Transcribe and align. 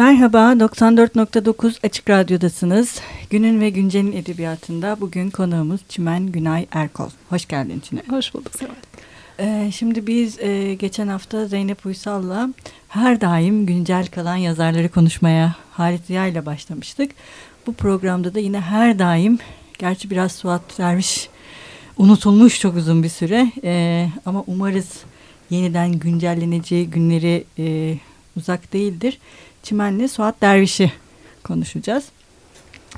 Merhaba, 0.00 0.38
94.9 0.38 1.86
Açık 1.86 2.10
Radyo'dasınız. 2.10 3.00
Günün 3.30 3.60
ve 3.60 3.70
Güncel'in 3.70 4.12
edebiyatında 4.12 4.96
bugün 5.00 5.30
konuğumuz 5.30 5.80
Çimen 5.88 6.26
Günay 6.26 6.66
Erkol. 6.72 7.08
Hoş 7.28 7.48
geldin 7.48 7.80
Çimen. 7.80 8.02
Hoş 8.10 8.34
bulduk 8.34 8.52
Seval. 8.54 8.74
Ee, 9.38 9.70
şimdi 9.72 10.06
biz 10.06 10.38
e, 10.38 10.74
geçen 10.74 11.08
hafta 11.08 11.46
Zeynep 11.46 11.86
Uysal'la 11.86 12.48
her 12.88 13.20
daim 13.20 13.66
güncel 13.66 14.06
kalan 14.06 14.36
yazarları 14.36 14.88
konuşmaya 14.88 15.54
Halit 15.70 16.06
Ziya 16.06 16.26
ile 16.26 16.46
başlamıştık. 16.46 17.10
Bu 17.66 17.72
programda 17.72 18.34
da 18.34 18.38
yine 18.38 18.60
her 18.60 18.98
daim, 18.98 19.38
gerçi 19.78 20.10
biraz 20.10 20.32
Suat 20.32 20.78
Derviş 20.78 21.28
unutulmuş 21.96 22.60
çok 22.60 22.76
uzun 22.76 23.02
bir 23.02 23.08
süre 23.08 23.52
e, 23.64 24.08
ama 24.26 24.44
umarız 24.46 24.88
yeniden 25.50 25.92
güncelleneceği 25.92 26.90
günleri 26.90 27.44
e, 27.58 27.96
uzak 28.36 28.72
değildir. 28.72 29.18
Çimen'le 29.62 30.08
Suat 30.08 30.40
Derviş'i 30.40 30.92
konuşacağız. 31.44 32.04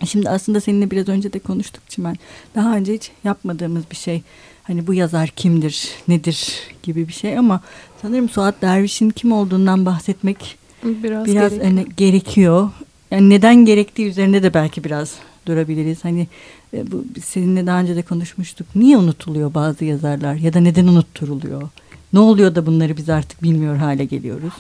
Şimdi 0.07 0.31
aslında 0.31 0.61
seninle 0.61 0.91
biraz 0.91 1.09
önce 1.09 1.33
de 1.33 1.39
konuştuk 1.39 1.83
Çimen. 1.89 2.17
Daha 2.55 2.77
önce 2.77 2.95
hiç 2.95 3.11
yapmadığımız 3.25 3.85
bir 3.91 3.97
şey. 3.97 4.23
Hani 4.63 4.87
bu 4.87 4.95
yazar 4.95 5.29
kimdir, 5.29 5.89
nedir 6.09 6.59
gibi 6.83 7.09
bir 7.09 7.13
şey 7.13 7.39
ama 7.39 7.61
sanırım 8.03 8.29
Suat 8.29 8.63
Derviş'in 8.63 9.11
kim 9.11 9.33
olduğundan 9.33 9.87
bahsetmek 9.87 10.59
biraz, 10.85 11.27
biraz 11.27 11.51
gerekiyor. 11.51 11.65
Hani 11.65 11.87
gerekiyor. 11.97 12.71
Yani 13.11 13.31
neden 13.31 13.55
gerektiği 13.55 14.09
üzerinde 14.09 14.43
de 14.43 14.55
belki 14.55 14.85
biraz 14.85 15.15
durabiliriz. 15.47 16.05
Hani 16.05 16.27
e, 16.75 16.93
bu 16.93 17.05
seninle 17.25 17.67
daha 17.67 17.81
önce 17.81 17.97
de 17.97 18.03
konuşmuştuk. 18.03 18.67
Niye 18.75 18.97
unutuluyor 18.97 19.55
bazı 19.55 19.85
yazarlar 19.85 20.35
ya 20.35 20.55
da 20.55 20.61
neden 20.61 20.87
unutturuluyor? 20.87 21.69
Ne 22.13 22.19
oluyor 22.19 22.55
da 22.55 22.67
bunları 22.67 22.97
biz 22.97 23.09
artık 23.09 23.43
bilmiyor 23.43 23.77
hale 23.77 24.05
geliyoruz? 24.05 24.53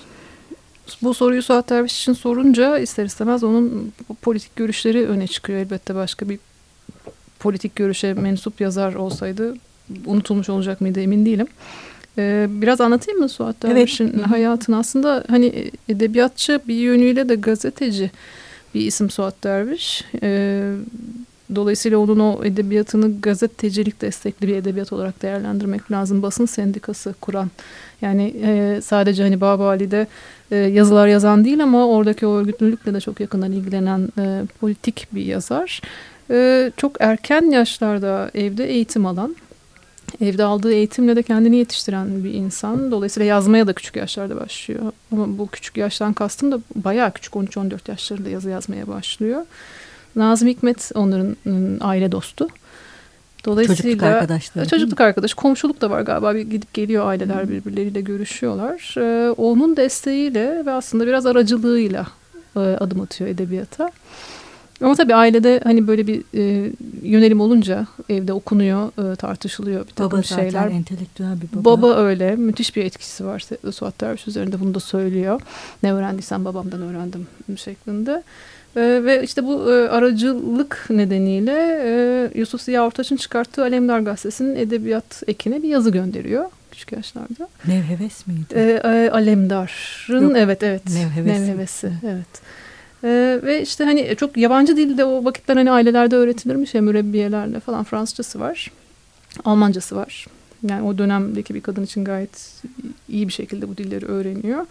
Bu 1.02 1.14
soruyu 1.14 1.42
Suat 1.42 1.70
Derviş 1.70 2.00
için 2.00 2.12
sorunca 2.12 2.78
ister 2.78 3.04
istemez 3.04 3.44
onun 3.44 3.92
politik 4.22 4.56
görüşleri 4.56 5.06
öne 5.06 5.26
çıkıyor. 5.26 5.58
Elbette 5.58 5.94
başka 5.94 6.28
bir 6.28 6.38
politik 7.38 7.76
görüşe 7.76 8.14
mensup 8.14 8.60
yazar 8.60 8.94
olsaydı 8.94 9.54
unutulmuş 10.06 10.48
olacak 10.48 10.80
mıydı 10.80 11.00
emin 11.00 11.26
değilim. 11.26 11.46
Ee, 12.18 12.46
biraz 12.50 12.80
anlatayım 12.80 13.20
mı 13.20 13.28
Suat 13.28 13.62
Derviş'in 13.62 14.12
evet. 14.16 14.26
hayatını? 14.26 14.78
Aslında 14.78 15.24
hani 15.28 15.70
edebiyatçı 15.88 16.60
bir 16.68 16.74
yönüyle 16.74 17.28
de 17.28 17.34
gazeteci 17.34 18.10
bir 18.74 18.80
isim 18.80 19.10
Suat 19.10 19.44
Derviş. 19.44 20.04
Ee, 20.22 20.72
dolayısıyla 21.56 21.98
onun 21.98 22.20
o 22.20 22.44
edebiyatını 22.44 23.20
gazetecilik 23.20 24.00
destekli 24.00 24.48
bir 24.48 24.56
edebiyat 24.56 24.92
olarak 24.92 25.22
değerlendirmek 25.22 25.90
lazım. 25.90 26.22
Basın 26.22 26.46
sendikası 26.46 27.14
kuran 27.20 27.50
yani 28.02 28.34
e, 28.42 28.80
sadece 28.82 29.22
hani 29.22 29.40
Baba 29.40 29.68
Ali'de 29.68 30.06
e, 30.50 30.56
yazılar 30.56 31.08
yazan 31.08 31.44
değil 31.44 31.62
ama 31.62 31.88
oradaki 31.88 32.26
o 32.26 32.36
örgütlülükle 32.36 32.94
de 32.94 33.00
çok 33.00 33.20
yakından 33.20 33.52
ilgilenen 33.52 34.08
e, 34.18 34.42
politik 34.60 35.08
bir 35.12 35.24
yazar. 35.24 35.80
E, 36.30 36.70
çok 36.76 36.96
erken 37.00 37.50
yaşlarda 37.50 38.30
evde 38.34 38.64
eğitim 38.64 39.06
alan, 39.06 39.36
evde 40.20 40.44
aldığı 40.44 40.72
eğitimle 40.72 41.16
de 41.16 41.22
kendini 41.22 41.56
yetiştiren 41.56 42.24
bir 42.24 42.34
insan. 42.34 42.90
Dolayısıyla 42.90 43.26
yazmaya 43.26 43.66
da 43.66 43.72
küçük 43.72 43.96
yaşlarda 43.96 44.40
başlıyor. 44.40 44.92
Ama 45.12 45.38
bu 45.38 45.46
küçük 45.46 45.76
yaştan 45.76 46.12
kastım 46.12 46.52
da 46.52 46.60
bayağı 46.74 47.12
küçük 47.12 47.34
13-14 47.34 47.90
yaşlarında 47.90 48.28
yazı 48.28 48.50
yazmaya 48.50 48.88
başlıyor. 48.88 49.46
Nazım 50.16 50.48
Hikmet 50.48 50.90
onların 50.94 51.36
aile 51.80 52.12
dostu. 52.12 52.48
Dolayısıyla 53.44 53.76
çocukluk 53.76 54.02
arkadaşları. 54.02 54.68
Çocukluk 54.68 55.00
arkadaş, 55.00 55.34
komşuluk 55.34 55.80
da 55.80 55.90
var 55.90 56.00
galiba. 56.00 56.34
Bir 56.34 56.40
gidip 56.40 56.74
geliyor 56.74 57.06
aileler 57.06 57.50
birbirleriyle 57.50 58.00
görüşüyorlar. 58.00 58.94
Ee, 58.98 59.30
onun 59.30 59.76
desteğiyle 59.76 60.66
ve 60.66 60.70
aslında 60.70 61.06
biraz 61.06 61.26
aracılığıyla 61.26 62.06
e, 62.56 62.60
adım 62.60 63.00
atıyor 63.00 63.30
edebiyata. 63.30 63.90
Ama 64.82 64.94
tabii 64.94 65.14
ailede 65.14 65.60
hani 65.64 65.86
böyle 65.88 66.06
bir 66.06 66.22
e, 66.34 66.70
yönelim 67.02 67.40
olunca 67.40 67.86
evde 68.08 68.32
okunuyor, 68.32 69.12
e, 69.12 69.16
tartışılıyor 69.16 69.86
bir 69.86 69.92
takım 69.92 70.12
baba 70.12 70.22
şeyler. 70.22 70.52
Baba 70.52 70.62
zaten 70.62 70.76
entelektüel 70.76 71.40
bir 71.40 71.58
baba. 71.58 71.82
Baba 71.82 71.96
öyle. 71.96 72.36
Müthiş 72.36 72.76
bir 72.76 72.84
etkisi 72.84 73.26
var 73.26 73.44
Suat 73.72 74.00
Derviş 74.00 74.28
üzerinde 74.28 74.60
bunu 74.60 74.74
da 74.74 74.80
söylüyor. 74.80 75.40
Ne 75.82 75.92
öğrendiysen 75.92 76.44
babamdan 76.44 76.82
öğrendim 76.82 77.26
şeklinde. 77.56 78.22
E, 78.76 78.80
ve 78.80 79.22
işte 79.22 79.44
bu 79.44 79.72
e, 79.72 79.88
aracılık 79.88 80.86
nedeniyle 80.90 81.82
e, 81.84 82.30
Yusuf 82.38 82.62
Ziya 82.62 82.86
Ortaç'ın 82.86 83.16
çıkarttığı 83.16 83.62
Alemdar 83.62 84.00
Gazetesi'nin 84.00 84.56
edebiyat 84.56 85.22
ekine 85.26 85.62
bir 85.62 85.68
yazı 85.68 85.90
gönderiyor 85.90 86.44
küçük 86.70 86.92
yaşlarda. 86.92 87.48
Nevheves 87.66 88.26
miydi? 88.26 88.54
E, 88.54 88.80
e, 88.84 89.10
Alemdar'ın 89.10 90.22
Yok, 90.22 90.32
evet 90.36 90.62
evet. 90.62 90.82
Nevhevesi. 90.88 91.42
Nevhevesi 91.42 91.92
evet. 92.06 92.42
Ee, 93.04 93.40
ve 93.42 93.62
işte 93.62 93.84
hani 93.84 94.16
çok 94.16 94.36
yabancı 94.36 94.76
dilde 94.76 95.04
o 95.04 95.24
vakitler 95.24 95.56
hani 95.56 95.70
ailelerde 95.70 96.16
öğretilirmiş 96.16 96.74
ya 96.74 96.82
mürebbiyelerle 96.82 97.60
falan 97.60 97.84
Fransızcası 97.84 98.40
var. 98.40 98.70
Almancası 99.44 99.96
var. 99.96 100.26
Yani 100.68 100.82
o 100.82 100.98
dönemdeki 100.98 101.54
bir 101.54 101.60
kadın 101.60 101.82
için 101.82 102.04
gayet 102.04 102.62
iyi 103.08 103.28
bir 103.28 103.32
şekilde 103.32 103.68
bu 103.68 103.76
dilleri 103.76 104.06
öğreniyor. 104.06 104.66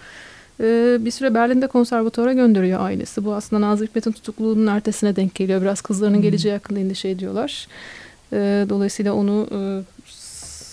Ee, 0.60 0.98
bir 1.00 1.12
süre 1.12 1.34
Berlin'de 1.34 1.68
konservatuara 1.68 2.34
gönderiyor 2.34 2.80
ailesi. 2.80 3.26
Bu 3.26 3.34
aslında 3.34 3.68
Nazım 3.68 3.88
Hikmet'in 3.88 4.12
tutukluluğunun 4.12 4.68
ertesine 4.68 5.16
denk 5.16 5.36
geliyor. 5.36 5.62
Biraz 5.62 5.82
kızlarının 5.82 6.16
hmm. 6.16 6.24
geleceği 6.24 6.54
hakkında 6.54 6.80
endişe 6.80 7.10
ediyorlar. 7.10 7.68
Ee, 8.34 8.66
dolayısıyla 8.70 9.14
onu 9.14 9.48
e, 9.52 9.60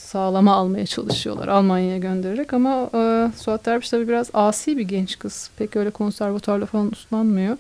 sağlama 0.09 0.55
almaya 0.55 0.87
çalışıyorlar 0.87 1.49
Almanya'ya 1.49 1.99
göndererek 1.99 2.53
ama 2.53 2.91
e, 2.94 3.31
Suat 3.37 3.66
Derviş 3.66 3.91
tabii 3.91 4.09
biraz 4.09 4.31
asi 4.34 4.77
bir 4.77 4.83
genç 4.83 5.19
kız. 5.19 5.50
Pek 5.56 5.77
öyle 5.77 5.91
konservatuarla 5.91 6.66
falan 6.66 6.91
uslanmıyor. 6.93 7.56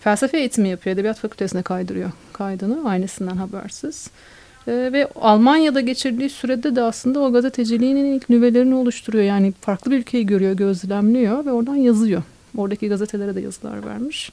Felsefe 0.00 0.38
eğitimi 0.38 0.68
yapıyor. 0.68 0.94
Edebiyat 0.94 1.18
fakültesine 1.18 1.62
kaydırıyor 1.62 2.10
kaydını 2.32 2.88
aynısından 2.88 3.36
habersiz. 3.36 4.10
E, 4.68 4.72
ve 4.72 5.08
Almanya'da 5.14 5.80
geçirdiği 5.80 6.30
sürede 6.30 6.76
de 6.76 6.82
aslında 6.82 7.20
o 7.20 7.32
gazeteciliğinin 7.32 8.04
ilk 8.04 8.28
nüvelerini 8.28 8.74
oluşturuyor. 8.74 9.24
Yani 9.24 9.52
farklı 9.60 9.90
bir 9.90 9.98
ülkeyi 9.98 10.26
görüyor, 10.26 10.52
gözlemliyor 10.52 11.46
ve 11.46 11.52
oradan 11.52 11.76
yazıyor. 11.76 12.22
Oradaki 12.56 12.88
gazetelere 12.88 13.34
de 13.34 13.40
yazılar 13.40 13.86
vermiş. 13.86 14.32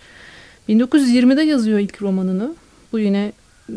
1920'de 0.70 1.42
yazıyor 1.42 1.80
ilk 1.80 2.02
romanını. 2.02 2.56
Bu 2.92 3.00
yine 3.00 3.32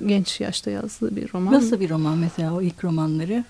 genç 0.06 0.40
yaşta 0.40 0.70
yazdığı 0.70 1.16
bir 1.16 1.32
roman. 1.34 1.54
Nasıl 1.54 1.80
bir 1.80 1.90
roman 1.90 2.18
mesela 2.18 2.54
o 2.54 2.62
ilk 2.62 2.84
romanları? 2.84 3.44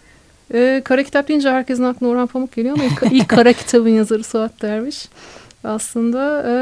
Ee, 0.54 0.82
kara 0.84 1.02
kitap 1.02 1.28
deyince 1.28 1.50
herkesin 1.50 1.82
aklına 1.82 2.10
Orhan 2.10 2.26
Pamuk 2.26 2.52
geliyor 2.52 2.74
ama 2.78 2.84
ilk, 2.84 3.12
ilk 3.12 3.28
kara 3.28 3.52
kitabın 3.52 3.88
yazarı 3.88 4.24
Suat 4.24 4.62
Derviş. 4.62 5.08
Aslında 5.64 6.42
e, 6.42 6.52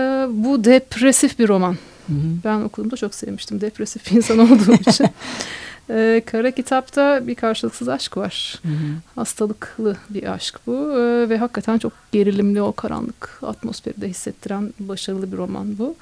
bu 0.44 0.64
depresif 0.64 1.38
bir 1.38 1.48
roman. 1.48 1.76
Hı 2.06 2.12
hı. 2.12 2.16
Ben 2.44 2.60
okuduğumda 2.60 2.96
çok 2.96 3.14
sevmiştim. 3.14 3.60
Depresif 3.60 4.10
bir 4.10 4.16
insan 4.16 4.38
olduğum 4.38 4.74
için. 4.74 5.06
Ee, 5.90 6.22
kara 6.26 6.50
kitapta 6.50 7.26
bir 7.26 7.34
karşılıksız 7.34 7.88
aşk 7.88 8.16
var. 8.16 8.58
Hı 8.62 8.68
hı. 8.68 8.74
Hastalıklı 9.14 9.96
bir 10.10 10.32
aşk 10.32 10.60
bu 10.66 10.72
ee, 10.72 11.28
ve 11.28 11.38
hakikaten 11.38 11.78
çok 11.78 11.92
gerilimli 12.12 12.62
o 12.62 12.72
karanlık 12.72 13.38
atmosferi 13.42 14.00
de 14.00 14.08
hissettiren 14.08 14.74
başarılı 14.78 15.32
bir 15.32 15.36
roman 15.36 15.78
bu. 15.78 15.96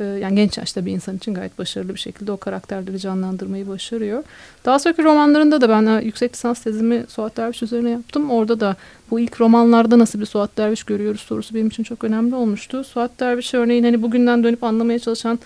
Ee, 0.00 0.04
yani 0.04 0.34
genç 0.36 0.58
yaşta 0.58 0.86
bir 0.86 0.92
insan 0.92 1.16
için 1.16 1.34
gayet 1.34 1.58
başarılı 1.58 1.94
bir 1.94 2.00
şekilde 2.00 2.32
o 2.32 2.36
karakterleri 2.36 2.98
canlandırmayı 2.98 3.68
başarıyor. 3.68 4.24
Daha 4.64 4.78
sonraki 4.78 5.04
romanlarında 5.04 5.60
da 5.60 5.68
ben 5.68 5.86
e, 5.86 6.04
yüksek 6.04 6.32
lisans 6.32 6.62
tezimi 6.62 7.04
Suat 7.08 7.36
Derviş 7.36 7.62
üzerine 7.62 7.90
yaptım. 7.90 8.30
Orada 8.30 8.60
da 8.60 8.76
bu 9.10 9.20
ilk 9.20 9.40
romanlarda 9.40 9.98
nasıl 9.98 10.20
bir 10.20 10.26
Suat 10.26 10.56
Derviş 10.56 10.84
görüyoruz 10.84 11.20
sorusu 11.20 11.54
benim 11.54 11.68
için 11.68 11.82
çok 11.82 12.04
önemli 12.04 12.34
olmuştu. 12.34 12.84
Suat 12.84 13.10
Derviş 13.20 13.54
örneğin 13.54 13.84
hani 13.84 14.02
bugünden 14.02 14.44
dönüp 14.44 14.64
anlamaya 14.64 14.98
çalışan 14.98 15.38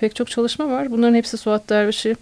pek 0.00 0.16
çok 0.16 0.30
çalışma 0.30 0.68
var. 0.70 0.90
Bunların 0.90 1.14
hepsi 1.14 1.36
Suat 1.36 1.68
Derviş'i 1.68 2.16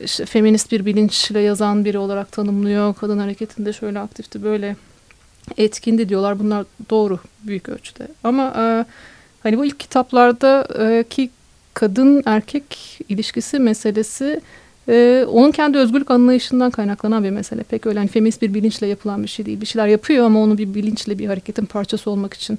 işte 0.00 0.26
feminist 0.26 0.72
bir 0.72 0.86
bilinçle 0.86 1.40
yazan 1.40 1.84
biri 1.84 1.98
olarak 1.98 2.32
tanımlıyor. 2.32 2.94
Kadın 2.94 3.18
hareketinde 3.18 3.72
şöyle 3.72 3.98
aktifti 3.98 4.42
böyle 4.42 4.76
etkindi 5.56 6.08
diyorlar. 6.08 6.38
Bunlar 6.38 6.66
doğru 6.90 7.18
büyük 7.44 7.68
ölçüde. 7.68 8.08
Ama 8.24 8.54
e, 8.56 8.84
Hani 9.46 9.58
bu 9.58 9.64
ilk 9.64 9.80
kitaplarda 9.80 10.68
e, 10.80 11.04
kadın 11.74 12.22
erkek 12.26 12.98
ilişkisi 13.08 13.58
meselesi 13.58 14.40
e, 14.88 15.26
onun 15.28 15.50
kendi 15.50 15.78
özgürlük 15.78 16.10
anlayışından 16.10 16.70
kaynaklanan 16.70 17.24
bir 17.24 17.30
mesele. 17.30 17.62
Pek 17.62 17.86
öyle 17.86 17.98
hani 17.98 18.08
feminist 18.08 18.42
bir 18.42 18.54
bilinçle 18.54 18.86
yapılan 18.86 19.22
bir 19.22 19.28
şey 19.28 19.46
değil. 19.46 19.60
Bir 19.60 19.66
şeyler 19.66 19.86
yapıyor 19.86 20.26
ama 20.26 20.42
onu 20.42 20.58
bir 20.58 20.74
bilinçle 20.74 21.18
bir 21.18 21.26
hareketin 21.26 21.64
parçası 21.64 22.10
olmak 22.10 22.34
için 22.34 22.58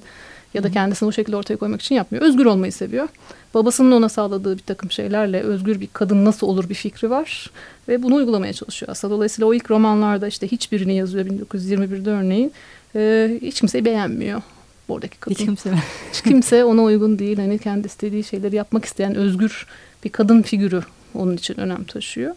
ya 0.54 0.62
da 0.62 0.70
kendisini 0.70 1.06
o 1.06 1.12
şekilde 1.12 1.36
ortaya 1.36 1.56
koymak 1.56 1.82
için 1.82 1.94
yapmıyor. 1.94 2.24
Özgür 2.24 2.46
olmayı 2.46 2.72
seviyor. 2.72 3.08
Babasının 3.54 3.92
ona 3.92 4.08
sağladığı 4.08 4.58
bir 4.58 4.62
takım 4.62 4.90
şeylerle 4.90 5.40
özgür 5.40 5.80
bir 5.80 5.88
kadın 5.92 6.24
nasıl 6.24 6.46
olur 6.46 6.68
bir 6.68 6.74
fikri 6.74 7.10
var. 7.10 7.50
Ve 7.88 8.02
bunu 8.02 8.14
uygulamaya 8.14 8.52
çalışıyor 8.52 8.90
aslında. 8.92 9.14
Dolayısıyla 9.14 9.46
o 9.46 9.54
ilk 9.54 9.70
romanlarda 9.70 10.28
işte 10.28 10.48
hiçbirini 10.48 10.96
yazıyor 10.96 11.26
1921'de 11.26 12.10
örneğin. 12.10 12.52
E, 12.96 13.30
hiç 13.42 13.60
kimseyi 13.60 13.84
beğenmiyor 13.84 14.42
oradaki 14.88 15.18
kadın. 15.18 15.34
Hiç 15.34 15.44
kimse 15.44 15.72
Hiç 16.12 16.22
kimse 16.22 16.64
ona 16.64 16.82
uygun 16.82 17.18
değil. 17.18 17.38
Hani 17.38 17.58
kendi 17.58 17.86
istediği 17.86 18.24
şeyleri 18.24 18.56
yapmak 18.56 18.84
isteyen 18.84 19.14
özgür 19.14 19.66
bir 20.04 20.10
kadın 20.10 20.42
figürü 20.42 20.82
onun 21.14 21.36
için 21.36 21.60
önem 21.60 21.84
taşıyor. 21.84 22.34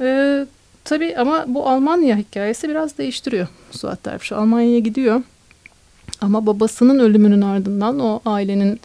Ee, 0.00 0.46
tabii 0.84 1.16
ama 1.16 1.44
bu 1.48 1.68
Almanya 1.68 2.16
hikayesi 2.16 2.68
biraz 2.68 2.98
değiştiriyor 2.98 3.46
Suat 3.70 4.04
Derviş. 4.04 4.32
Almanya'ya 4.32 4.78
gidiyor 4.78 5.22
ama 6.20 6.46
babasının 6.46 6.98
ölümünün 6.98 7.42
ardından 7.42 8.00
o 8.00 8.20
ailenin 8.26 8.80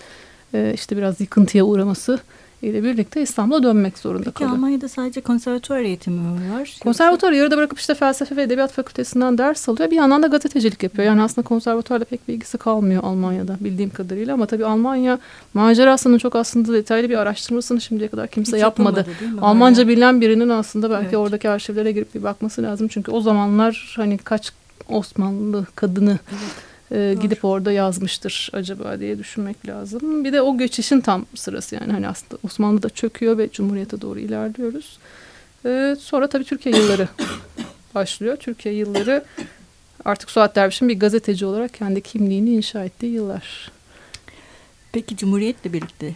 e, 0.54 0.72
işte 0.76 0.98
biraz 0.98 1.20
yıkıntıya 1.22 1.64
uğraması 1.64 2.20
ile 2.62 2.84
birlikte 2.84 3.22
İstanbul'a 3.22 3.64
dönmek 3.64 3.98
zorunda 3.98 4.24
Peki 4.24 4.34
kalıyor. 4.34 4.56
Almanya'da 4.56 4.88
sadece 4.90 5.22
konservatuvar 5.22 5.80
eğitimi 5.80 6.20
mi 6.20 6.54
var? 6.54 6.78
Konservatuvarı 6.84 7.36
yarıda 7.36 7.58
bırakıp 7.58 7.80
işte 7.80 7.94
felsefe 7.96 8.36
ve 8.36 8.42
edebiyat 8.44 8.72
fakültesinden 8.72 9.38
ders 9.38 9.70
alıyor. 9.70 9.92
Bir 9.92 9.96
yandan 9.96 10.24
da 10.24 10.28
gazetecilik 10.28 10.84
yapıyor. 10.84 11.06
Yani 11.08 11.22
aslında 11.22 11.48
konservatuvarla 11.48 12.06
pek 12.06 12.28
bir 12.28 12.34
ilgisi 12.34 12.58
kalmıyor 12.58 13.04
Almanya'da 13.04 13.58
bildiğim 13.60 13.90
kadarıyla. 13.90 14.34
Ama 14.34 14.46
tabii 14.46 14.66
Almanya 14.66 15.20
macerasının 15.54 16.18
çok 16.18 16.36
aslında 16.36 16.74
detaylı 16.74 17.10
bir 17.10 17.18
araştırmasını 17.18 17.82
şimdiye 17.82 18.10
kadar 18.10 18.28
kimse 18.28 18.58
Hiç 18.58 18.62
yapmadı. 18.62 19.06
yapılmadı, 19.08 19.46
Almanca 19.46 19.78
Hala. 19.84 19.88
bilen 19.88 20.22
birinin 20.22 20.50
aslında 20.50 20.90
belki 20.90 21.06
Evet. 21.06 21.18
oradaki 21.18 21.50
arşivlere 21.50 21.92
girip 21.92 22.16
bir 22.16 22.24
bakması 22.24 22.64
lazım. 22.64 22.88
Çünkü 22.88 23.12
o 23.12 23.22
zamanlar 23.22 23.94
hani 23.98 24.18
kaç 24.18 24.52
Osmanlı 24.90 25.66
kadını 25.76 26.20
e, 26.92 27.16
gidip 27.22 27.46
orada 27.46 27.72
yazmıştır 27.72 28.50
acaba 28.54 29.00
diye 29.00 29.20
düşünmek 29.20 29.68
lazım. 29.68 30.24
Bir 30.24 30.34
de 30.34 30.42
o 30.42 30.58
geçişin 30.58 31.02
tam 31.02 31.26
sırası 31.36 31.76
yani 31.76 31.92
hani 31.92 32.08
aslında 32.08 32.38
Osmanlı 32.44 32.84
da 32.84 32.90
çöküyor 32.90 33.38
ve 33.38 33.50
Cumhuriyet'e 33.52 34.02
doğru 34.02 34.20
ilerliyoruz. 34.20 34.98
E, 35.66 35.96
sonra 36.00 36.28
tabii 36.28 36.44
Türkiye 36.44 36.76
yılları 36.76 37.08
başlıyor. 37.96 38.38
Türkiye 38.38 38.76
yılları 38.76 39.24
artık 40.06 40.32
Suat 40.32 40.56
Derviş'in 40.56 40.90
bir 40.90 41.00
gazeteci 41.00 41.46
olarak 41.46 41.74
kendi 41.74 42.02
kimliğini 42.02 42.50
inşa 42.50 42.84
ettiği 42.86 43.14
yıllar. 43.14 43.72
Peki 44.92 45.18
Cumhuriyet'le 45.18 45.74
birlikte 45.74 46.16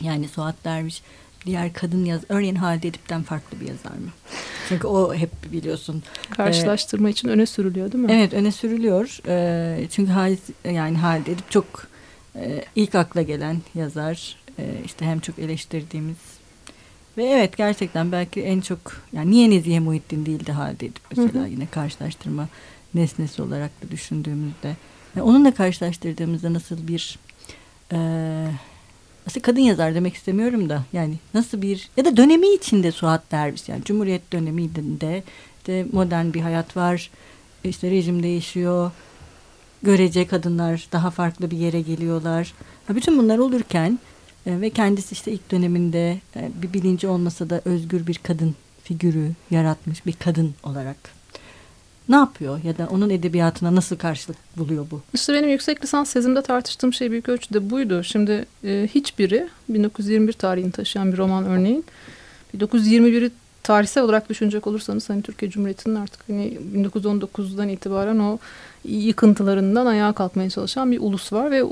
yani 0.00 0.28
Suat 0.28 0.54
Derviş 0.64 1.02
diğer 1.46 1.72
kadın 1.72 2.04
yaz 2.04 2.20
örneğin 2.28 2.54
Halide 2.54 2.88
Edip'ten 2.88 3.22
farklı 3.22 3.60
bir 3.60 3.68
yazar 3.68 3.90
mı? 3.90 4.10
Çünkü 4.68 4.86
o 4.86 5.14
hep 5.14 5.30
biliyorsun 5.52 6.02
karşılaştırma 6.30 7.08
e, 7.08 7.12
için 7.12 7.28
öne 7.28 7.46
sürülüyor 7.46 7.92
değil 7.92 8.04
mi? 8.04 8.12
Evet 8.12 8.32
öne 8.32 8.52
sürülüyor. 8.52 9.18
E, 9.28 9.88
çünkü 9.90 10.12
Halide, 10.12 10.72
yani 10.72 10.96
Halide 10.96 11.32
Edip 11.32 11.50
çok 11.50 11.86
e, 12.36 12.64
ilk 12.76 12.94
akla 12.94 13.22
gelen 13.22 13.56
yazar. 13.74 14.36
E, 14.58 14.64
işte 14.84 15.06
hem 15.06 15.20
çok 15.20 15.38
eleştirdiğimiz 15.38 16.16
ve 17.18 17.24
evet 17.24 17.56
gerçekten 17.56 18.12
belki 18.12 18.42
en 18.42 18.60
çok 18.60 18.78
yani 19.12 19.30
niye 19.30 19.50
Nezihe 19.50 19.80
Muhittin 19.80 20.26
değildi 20.26 20.52
Halide 20.52 20.86
Edip 20.86 21.02
mesela 21.16 21.40
hı 21.40 21.46
hı. 21.46 21.50
yine 21.50 21.66
karşılaştırma 21.66 22.48
nesnesi 22.94 23.42
olarak 23.42 23.82
da 23.82 23.90
düşündüğümüzde. 23.90 24.76
Yani 25.16 25.22
onunla 25.22 25.54
karşılaştırdığımızda 25.54 26.52
nasıl 26.52 26.88
bir 26.88 27.18
e, 27.92 27.98
aslında 29.26 29.42
kadın 29.42 29.60
yazar 29.60 29.94
demek 29.94 30.14
istemiyorum 30.14 30.68
da 30.68 30.84
yani 30.92 31.14
nasıl 31.34 31.62
bir 31.62 31.90
ya 31.96 32.04
da 32.04 32.16
dönemi 32.16 32.48
içinde 32.48 32.92
Suat 32.92 33.30
Derviş 33.30 33.68
yani 33.68 33.84
Cumhuriyet 33.84 34.32
döneminde 34.32 35.22
işte 35.58 35.86
modern 35.92 36.32
bir 36.32 36.40
hayat 36.40 36.76
var. 36.76 37.10
İşte 37.64 37.90
rejim 37.90 38.22
değişiyor. 38.22 38.90
Görece 39.82 40.26
kadınlar 40.26 40.88
daha 40.92 41.10
farklı 41.10 41.50
bir 41.50 41.56
yere 41.56 41.80
geliyorlar. 41.80 42.54
Ha, 42.86 42.96
bütün 42.96 43.18
bunlar 43.18 43.38
olurken 43.38 43.98
e, 44.46 44.60
ve 44.60 44.70
kendisi 44.70 45.12
işte 45.12 45.32
ilk 45.32 45.50
döneminde 45.50 46.20
e, 46.36 46.50
bir 46.62 46.72
bilinci 46.72 47.08
olmasa 47.08 47.50
da 47.50 47.60
özgür 47.64 48.06
bir 48.06 48.20
kadın 48.22 48.54
figürü 48.84 49.30
yaratmış 49.50 50.06
bir 50.06 50.12
kadın 50.12 50.54
olarak 50.62 51.19
ne 52.10 52.16
yapıyor 52.16 52.60
ya 52.64 52.78
da 52.78 52.88
onun 52.90 53.10
edebiyatına 53.10 53.74
nasıl 53.74 53.96
karşılık 53.96 54.36
buluyor 54.56 54.86
bu? 54.90 55.00
İşte 55.14 55.32
benim 55.32 55.48
yüksek 55.48 55.82
lisans 55.82 56.12
tezimde 56.12 56.42
tartıştığım 56.42 56.92
şey 56.92 57.10
büyük 57.10 57.28
ölçüde 57.28 57.70
buydu. 57.70 58.04
Şimdi 58.04 58.46
e, 58.64 58.88
hiçbiri 58.94 59.48
1921 59.68 60.32
tarihini 60.32 60.72
taşıyan 60.72 61.12
bir 61.12 61.18
roman 61.18 61.44
örneğin 61.44 61.84
1921'i 62.56 63.30
tarihsel 63.62 64.04
olarak 64.04 64.30
düşünecek 64.30 64.66
olursanız 64.66 65.10
hani 65.10 65.22
Türkiye 65.22 65.50
Cumhuriyeti'nin 65.50 65.94
artık 65.94 66.28
hani 66.28 66.58
1919'dan 66.76 67.68
itibaren 67.68 68.18
o 68.18 68.38
yıkıntılarından 68.84 69.86
ayağa 69.86 70.12
kalkmaya 70.12 70.50
çalışan 70.50 70.92
bir 70.92 71.00
ulus 71.00 71.32
var 71.32 71.50
ve 71.50 71.62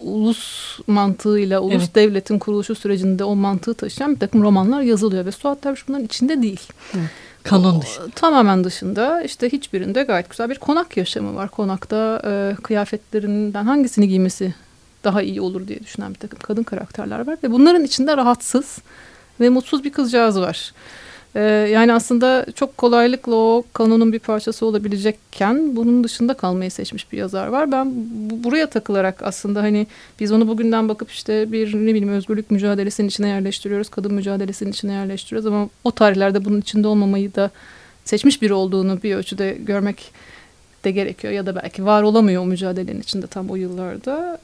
ulus 0.00 0.78
mantığıyla 0.86 1.60
ulus 1.60 1.74
evet. 1.74 1.94
devletin 1.94 2.38
kuruluşu 2.38 2.74
sürecinde 2.74 3.24
o 3.24 3.36
mantığı 3.36 3.74
taşıyan 3.74 4.14
bir 4.14 4.20
takım 4.20 4.42
romanlar 4.42 4.80
yazılıyor 4.80 5.26
ve 5.26 5.32
Suat 5.32 5.64
Derviş 5.64 5.88
bunların 5.88 6.06
içinde 6.06 6.42
değil. 6.42 6.60
Evet. 6.94 7.10
Kanon 7.44 7.82
dışı. 7.82 8.02
O, 8.02 8.10
tamamen 8.10 8.64
dışında 8.64 9.22
işte 9.22 9.52
hiçbirinde 9.52 10.02
gayet 10.02 10.30
güzel 10.30 10.50
bir 10.50 10.58
konak 10.58 10.96
yaşamı 10.96 11.34
var. 11.34 11.48
Konakta 11.48 12.22
e, 12.24 12.62
kıyafetlerinden 12.62 13.64
hangisini 13.64 14.08
giymesi 14.08 14.54
daha 15.04 15.22
iyi 15.22 15.40
olur 15.40 15.68
diye 15.68 15.80
düşünen 15.80 16.14
bir 16.14 16.18
takım 16.18 16.38
kadın 16.38 16.62
karakterler 16.62 17.26
var. 17.26 17.38
Ve 17.42 17.50
bunların 17.50 17.84
içinde 17.84 18.16
rahatsız 18.16 18.78
ve 19.40 19.48
mutsuz 19.48 19.84
bir 19.84 19.92
kızcağız 19.92 20.40
var. 20.40 20.72
Ee, 21.34 21.40
yani 21.72 21.92
aslında 21.92 22.46
çok 22.54 22.78
kolaylıkla 22.78 23.34
o 23.34 23.64
kanonun 23.72 24.12
bir 24.12 24.18
parçası 24.18 24.66
olabilecekken 24.66 25.76
bunun 25.76 26.04
dışında 26.04 26.34
kalmayı 26.34 26.70
seçmiş 26.70 27.12
bir 27.12 27.18
yazar 27.18 27.46
var. 27.46 27.72
Ben 27.72 27.92
bu, 28.30 28.44
buraya 28.44 28.66
takılarak 28.66 29.22
aslında 29.22 29.62
hani 29.62 29.86
biz 30.20 30.32
onu 30.32 30.48
bugünden 30.48 30.88
bakıp 30.88 31.10
işte 31.10 31.52
bir 31.52 31.74
ne 31.74 31.94
bileyim 31.94 32.08
özgürlük 32.08 32.50
mücadelesinin 32.50 33.08
içine 33.08 33.28
yerleştiriyoruz, 33.28 33.88
kadın 33.88 34.14
mücadelesinin 34.14 34.70
içine 34.70 34.92
yerleştiriyoruz 34.92 35.46
ama 35.46 35.68
o 35.84 35.90
tarihlerde 35.90 36.44
bunun 36.44 36.60
içinde 36.60 36.88
olmamayı 36.88 37.34
da 37.34 37.50
seçmiş 38.04 38.42
biri 38.42 38.52
olduğunu 38.52 39.02
bir 39.02 39.14
ölçüde 39.14 39.56
görmek 39.60 40.12
de 40.88 40.92
gerekiyor 40.92 41.32
ya 41.32 41.46
da 41.46 41.56
belki 41.56 41.84
var 41.84 42.02
olamıyor 42.02 42.42
o 42.42 42.46
mücadelenin 42.46 43.00
içinde 43.00 43.26
tam 43.26 43.50
o 43.50 43.56
yıllarda. 43.56 44.38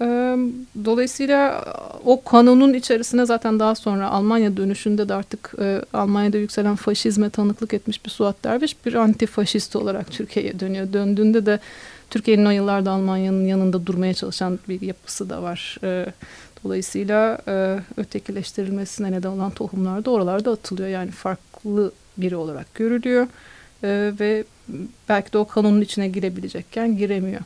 Dolayısıyla 0.84 1.64
o 2.04 2.22
kanonun 2.22 2.74
içerisine 2.74 3.26
zaten 3.26 3.58
daha 3.58 3.74
sonra 3.74 4.10
Almanya 4.10 4.56
dönüşünde 4.56 5.08
de 5.08 5.14
artık 5.14 5.54
Almanya'da 5.92 6.36
yükselen 6.36 6.76
faşizme 6.76 7.30
tanıklık 7.30 7.74
etmiş 7.74 8.04
bir 8.04 8.10
Suat 8.10 8.44
Derviş 8.44 8.86
bir 8.86 8.94
antifaşist 8.94 9.76
olarak 9.76 10.10
Türkiye'ye 10.10 10.60
dönüyor. 10.60 10.92
Döndüğünde 10.92 11.46
de 11.46 11.58
Türkiye'nin 12.10 12.46
o 12.46 12.50
yıllarda 12.50 12.90
Almanya'nın 12.90 13.44
yanında 13.44 13.86
durmaya 13.86 14.14
çalışan 14.14 14.58
bir 14.68 14.80
yapısı 14.80 15.30
da 15.30 15.42
var. 15.42 15.78
Dolayısıyla 16.64 17.38
ötekileştirilmesine 17.96 19.12
neden 19.12 19.28
olan 19.28 19.50
tohumlar 19.50 20.04
da 20.04 20.10
oralarda 20.10 20.50
atılıyor. 20.50 20.88
Yani 20.88 21.10
farklı 21.10 21.92
biri 22.18 22.36
olarak 22.36 22.74
görülüyor 22.74 23.26
e, 23.84 24.12
ve 24.20 24.44
belki 25.08 25.32
de 25.32 25.38
o 25.38 25.46
kanunun 25.46 25.80
içine 25.80 26.08
girebilecekken 26.08 26.96
giremiyor. 26.96 27.40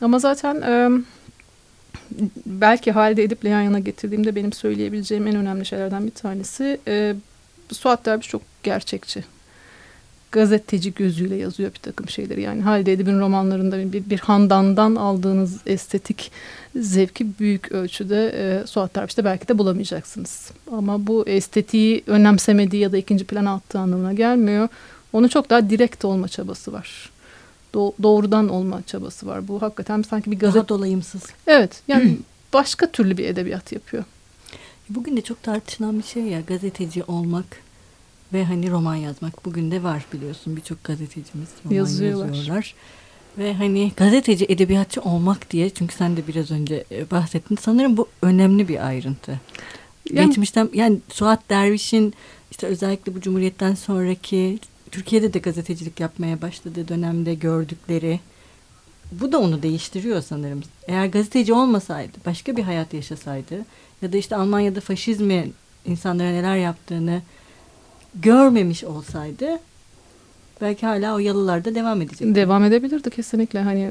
Ama 0.00 0.18
zaten 0.18 0.62
e, 0.62 0.90
belki 2.46 2.92
halde 2.92 3.22
edip 3.22 3.44
yan 3.44 3.62
yana 3.62 3.78
getirdiğimde 3.78 4.34
benim 4.34 4.52
söyleyebileceğim 4.52 5.26
en 5.26 5.36
önemli 5.36 5.66
şeylerden 5.66 6.06
bir 6.06 6.10
tanesi 6.10 6.80
e, 6.88 7.14
Suat 7.72 8.06
Derviş 8.06 8.28
çok 8.28 8.42
gerçekçi. 8.62 9.24
Gazeteci 10.32 10.94
gözüyle 10.94 11.36
yazıyor 11.36 11.74
bir 11.74 11.78
takım 11.78 12.08
şeyleri. 12.08 12.42
Yani 12.42 12.62
Halide 12.62 12.92
Edip'in 12.92 13.20
romanlarında 13.20 13.92
bir, 13.92 14.10
bir 14.10 14.18
handandan 14.18 14.96
aldığınız 14.96 15.60
estetik 15.66 16.30
zevki 16.76 17.38
büyük 17.38 17.72
ölçüde 17.72 18.32
e, 18.36 18.66
Suat 18.66 18.94
Derviş'te 18.94 19.24
belki 19.24 19.48
de 19.48 19.58
bulamayacaksınız. 19.58 20.50
Ama 20.72 21.06
bu 21.06 21.28
estetiği 21.28 22.02
önemsemediği 22.06 22.82
ya 22.82 22.92
da 22.92 22.96
ikinci 22.96 23.24
plana 23.24 23.54
attığı 23.54 23.78
anlamına 23.78 24.12
gelmiyor. 24.12 24.68
Onun 25.12 25.28
çok 25.28 25.50
daha 25.50 25.70
direkt 25.70 26.04
olma 26.04 26.28
çabası 26.28 26.72
var. 26.72 27.10
Do 27.74 27.92
doğrudan 28.02 28.48
olma 28.48 28.82
çabası 28.82 29.26
var. 29.26 29.48
Bu 29.48 29.62
hakikaten 29.62 30.02
sanki 30.02 30.30
bir 30.30 30.38
gazete... 30.38 30.58
Daha 30.58 30.68
dolayımsız. 30.68 31.22
Evet. 31.46 31.82
Yani 31.88 32.16
başka 32.52 32.90
türlü 32.90 33.16
bir 33.16 33.24
edebiyat 33.24 33.72
yapıyor. 33.72 34.04
Bugün 34.88 35.16
de 35.16 35.20
çok 35.20 35.42
tartışılan 35.42 35.98
bir 35.98 36.04
şey 36.04 36.22
ya 36.22 36.40
gazeteci 36.40 37.04
olmak 37.04 37.46
ve 38.32 38.44
hani 38.44 38.70
roman 38.70 38.94
yazmak. 38.94 39.44
Bugün 39.44 39.70
de 39.70 39.82
var 39.82 40.06
biliyorsun 40.12 40.56
birçok 40.56 40.84
gazetecimiz 40.84 41.48
roman 41.64 41.76
Yazıyorlar. 41.76 42.26
yazıyorlar. 42.26 42.74
Ve 43.38 43.54
hani 43.54 43.92
gazeteci 43.96 44.46
edebiyatçı 44.48 45.00
olmak 45.00 45.50
diye 45.50 45.70
çünkü 45.70 45.94
sen 45.94 46.16
de 46.16 46.26
biraz 46.26 46.50
önce 46.50 46.84
e, 46.90 47.10
bahsettin. 47.10 47.56
Sanırım 47.56 47.96
bu 47.96 48.08
önemli 48.22 48.68
bir 48.68 48.86
ayrıntı. 48.86 49.40
Yani, 50.10 50.26
Geçmişten 50.26 50.68
yani 50.74 50.98
Suat 51.12 51.50
Derviş'in 51.50 52.14
işte 52.50 52.66
özellikle 52.66 53.14
bu 53.14 53.20
Cumhuriyet'ten 53.20 53.74
sonraki 53.74 54.58
Türkiye'de 54.90 55.32
de 55.32 55.38
gazetecilik 55.38 56.00
yapmaya 56.00 56.42
başladığı 56.42 56.88
dönemde 56.88 57.34
gördükleri 57.34 58.20
bu 59.12 59.32
da 59.32 59.38
onu 59.38 59.62
değiştiriyor 59.62 60.22
sanırım. 60.22 60.62
Eğer 60.88 61.06
gazeteci 61.06 61.52
olmasaydı, 61.52 62.12
başka 62.26 62.56
bir 62.56 62.62
hayat 62.62 62.94
yaşasaydı 62.94 63.64
ya 64.02 64.12
da 64.12 64.16
işte 64.16 64.36
Almanya'da 64.36 64.80
faşizmi 64.80 65.50
insanlara 65.86 66.30
neler 66.30 66.56
yaptığını 66.56 67.22
görmemiş 68.14 68.84
olsaydı 68.84 69.60
belki 70.60 70.86
hala 70.86 71.14
o 71.14 71.18
yalılarda 71.18 71.74
devam 71.74 72.02
edecek. 72.02 72.34
Devam 72.34 72.64
edebilirdi 72.64 73.10
kesinlikle. 73.10 73.60
Hani 73.60 73.90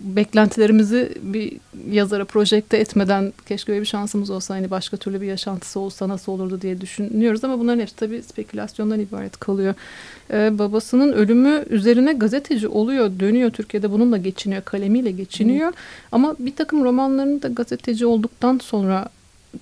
beklentilerimizi 0.00 1.12
bir 1.22 1.52
yazara 1.90 2.24
projekte 2.24 2.76
etmeden 2.76 3.32
keşke 3.46 3.72
öyle 3.72 3.80
bir 3.80 3.86
şansımız 3.86 4.30
olsa 4.30 4.54
hani 4.54 4.70
başka 4.70 4.96
türlü 4.96 5.20
bir 5.20 5.26
yaşantısı 5.26 5.80
olsa 5.80 6.08
nasıl 6.08 6.32
olurdu 6.32 6.60
diye 6.60 6.80
düşünüyoruz 6.80 7.44
ama 7.44 7.58
bunların 7.58 7.80
hepsi 7.80 7.96
tabii 7.96 8.22
spekülasyondan 8.22 9.00
ibaret 9.00 9.36
kalıyor. 9.36 9.74
Ee, 10.30 10.58
babasının 10.58 11.12
ölümü 11.12 11.64
üzerine 11.70 12.12
gazeteci 12.12 12.68
oluyor, 12.68 13.10
dönüyor 13.20 13.50
Türkiye'de 13.50 13.90
bununla 13.90 14.16
geçiniyor, 14.16 14.62
kalemiyle 14.62 15.10
geçiniyor. 15.10 15.68
Hı. 15.68 15.74
Ama 16.12 16.36
bir 16.38 16.56
takım 16.56 16.84
romanlarını 16.84 17.42
da 17.42 17.48
gazeteci 17.48 18.06
olduktan 18.06 18.58
sonra 18.58 19.08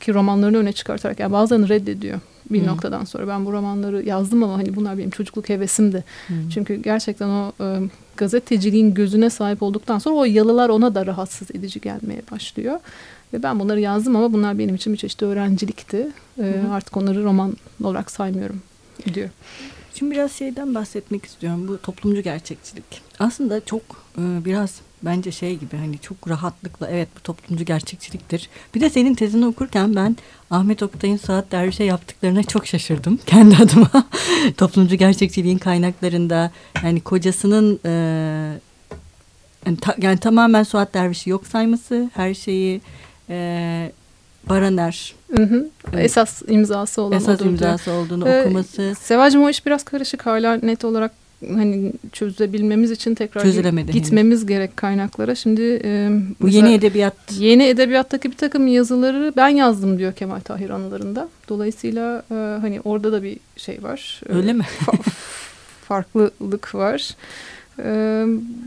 ki 0.01 0.15
romanlarını 0.15 0.57
öne 0.57 0.73
çıkartarak 0.73 1.21
yani 1.21 1.33
bazılarını 1.33 1.69
reddediyor 1.69 2.21
bir 2.51 2.61
hmm. 2.61 2.67
noktadan 2.67 3.05
sonra. 3.05 3.29
Ben 3.29 3.47
bu 3.47 3.53
romanları 3.53 4.03
yazdım 4.03 4.43
ama 4.43 4.59
hani 4.59 4.77
bunlar 4.77 4.99
benim 4.99 5.11
çocukluk 5.11 5.49
hevesimdi. 5.49 6.05
Hmm. 6.27 6.49
Çünkü 6.49 6.75
gerçekten 6.75 7.29
o 7.29 7.53
e, 7.61 7.81
gazeteciliğin 8.17 8.95
gözüne 8.95 9.31
sahip 9.31 9.63
olduktan 9.63 9.99
sonra 9.99 10.15
o 10.15 10.25
yalılar 10.25 10.69
ona 10.69 10.95
da 10.95 11.07
rahatsız 11.07 11.51
edici 11.51 11.81
gelmeye 11.81 12.23
başlıyor. 12.31 12.81
Ve 13.33 13.43
ben 13.43 13.61
bunları 13.61 13.81
yazdım 13.81 14.17
ama 14.17 14.33
bunlar 14.33 14.59
benim 14.59 14.75
için 14.75 14.93
bir 14.93 14.99
çeşit 14.99 15.23
öğrencilikti. 15.23 16.09
E, 16.39 16.55
artık 16.73 16.97
onları 16.97 17.25
roman 17.25 17.57
olarak 17.83 18.11
saymıyorum 18.11 18.63
diyor. 19.15 19.29
Şimdi 19.99 20.15
biraz 20.15 20.33
şeyden 20.33 20.75
bahsetmek 20.75 21.25
istiyorum. 21.25 21.69
Bu 21.69 21.79
toplumcu 21.79 22.23
gerçekçilik. 22.23 22.85
Aslında 23.19 23.65
çok 23.65 23.83
e, 24.19 24.45
biraz 24.45 24.81
bence 25.03 25.33
şey 25.33 25.57
gibi 25.57 25.77
hani 25.77 25.99
çok 25.99 26.29
rahatlıkla 26.29 26.89
evet 26.91 27.09
bu 27.17 27.21
toplumcu 27.21 27.65
gerçekçiliktir. 27.65 28.49
Bir 28.75 28.81
de 28.81 28.91
senin 28.91 29.15
tezini 29.15 29.47
okurken 29.47 29.97
ben 29.97 30.17
Ahmet 30.51 30.83
Oktay'ın 30.83 31.17
Saat 31.17 31.53
Derviş'e 31.53 31.85
yaptıklarına 31.85 32.43
çok 32.43 32.67
şaşırdım 32.67 33.17
kendi 33.27 33.57
adıma. 33.57 33.91
toplumcu 34.57 34.97
gerçekçiliğin 34.97 35.59
kaynaklarında 35.59 36.51
yani 36.85 37.01
kocasının 37.01 37.81
e, 37.85 37.91
yani, 39.67 39.77
ta, 39.81 39.95
yani 40.03 40.19
tamamen 40.19 40.63
Suat 40.63 40.95
Derviş'i 40.95 41.31
yok 41.31 41.47
sayması 41.47 42.11
her 42.15 42.35
şeyi 42.35 42.81
e, 43.31 43.93
Baraner 44.49 45.15
Hı 45.37 45.43
hı. 45.43 45.69
Esas 45.99 46.43
imzası 46.49 47.03
olan 47.03 47.17
esas 47.17 47.41
imzası 47.41 47.87
diyor. 47.87 47.97
olduğunu 47.97 48.29
ee, 48.29 48.41
okuması. 48.41 48.95
Sevacım 49.01 49.43
o 49.43 49.51
iş 49.51 49.67
biraz 49.67 49.85
karışık 49.85 50.27
hala 50.27 50.55
net 50.55 50.85
olarak 50.85 51.13
hani 51.49 51.93
çözebilmemiz 52.13 52.91
için 52.91 53.15
tekrar 53.15 53.43
Çözülemedi 53.43 53.93
gitmemiz 53.93 54.39
henüz. 54.39 54.47
gerek 54.47 54.77
kaynaklara. 54.77 55.35
Şimdi 55.35 55.81
e, 55.85 56.11
bu 56.41 56.49
yeni 56.49 56.73
edebiyat 56.73 57.17
yeni 57.39 57.63
edebiyattaki 57.63 58.31
bir 58.31 58.37
takım 58.37 58.67
yazıları 58.67 59.33
ben 59.37 59.49
yazdım 59.49 59.99
diyor 59.99 60.13
Kemal 60.13 60.41
Tahir 60.41 60.71
anılarında. 60.71 61.29
Dolayısıyla 61.49 62.23
e, 62.31 62.35
hani 62.35 62.81
orada 62.85 63.13
da 63.13 63.23
bir 63.23 63.39
şey 63.57 63.83
var. 63.83 64.21
Öyle 64.29 64.53
mi? 64.53 64.65
farklılık 65.89 66.75
var. 66.75 67.11
Ee, 67.79 68.25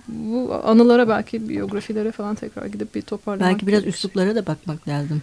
bu 0.07 0.61
anılara 0.65 1.09
belki 1.09 1.49
biyografilere 1.49 2.11
falan 2.11 2.35
tekrar 2.35 2.65
gidip 2.65 2.95
bir 2.95 3.01
toparlamak 3.01 3.51
Belki 3.51 3.67
biraz 3.67 3.85
üsluplara 3.85 4.35
da 4.35 4.45
bakmak 4.45 4.87
lazım. 4.87 5.21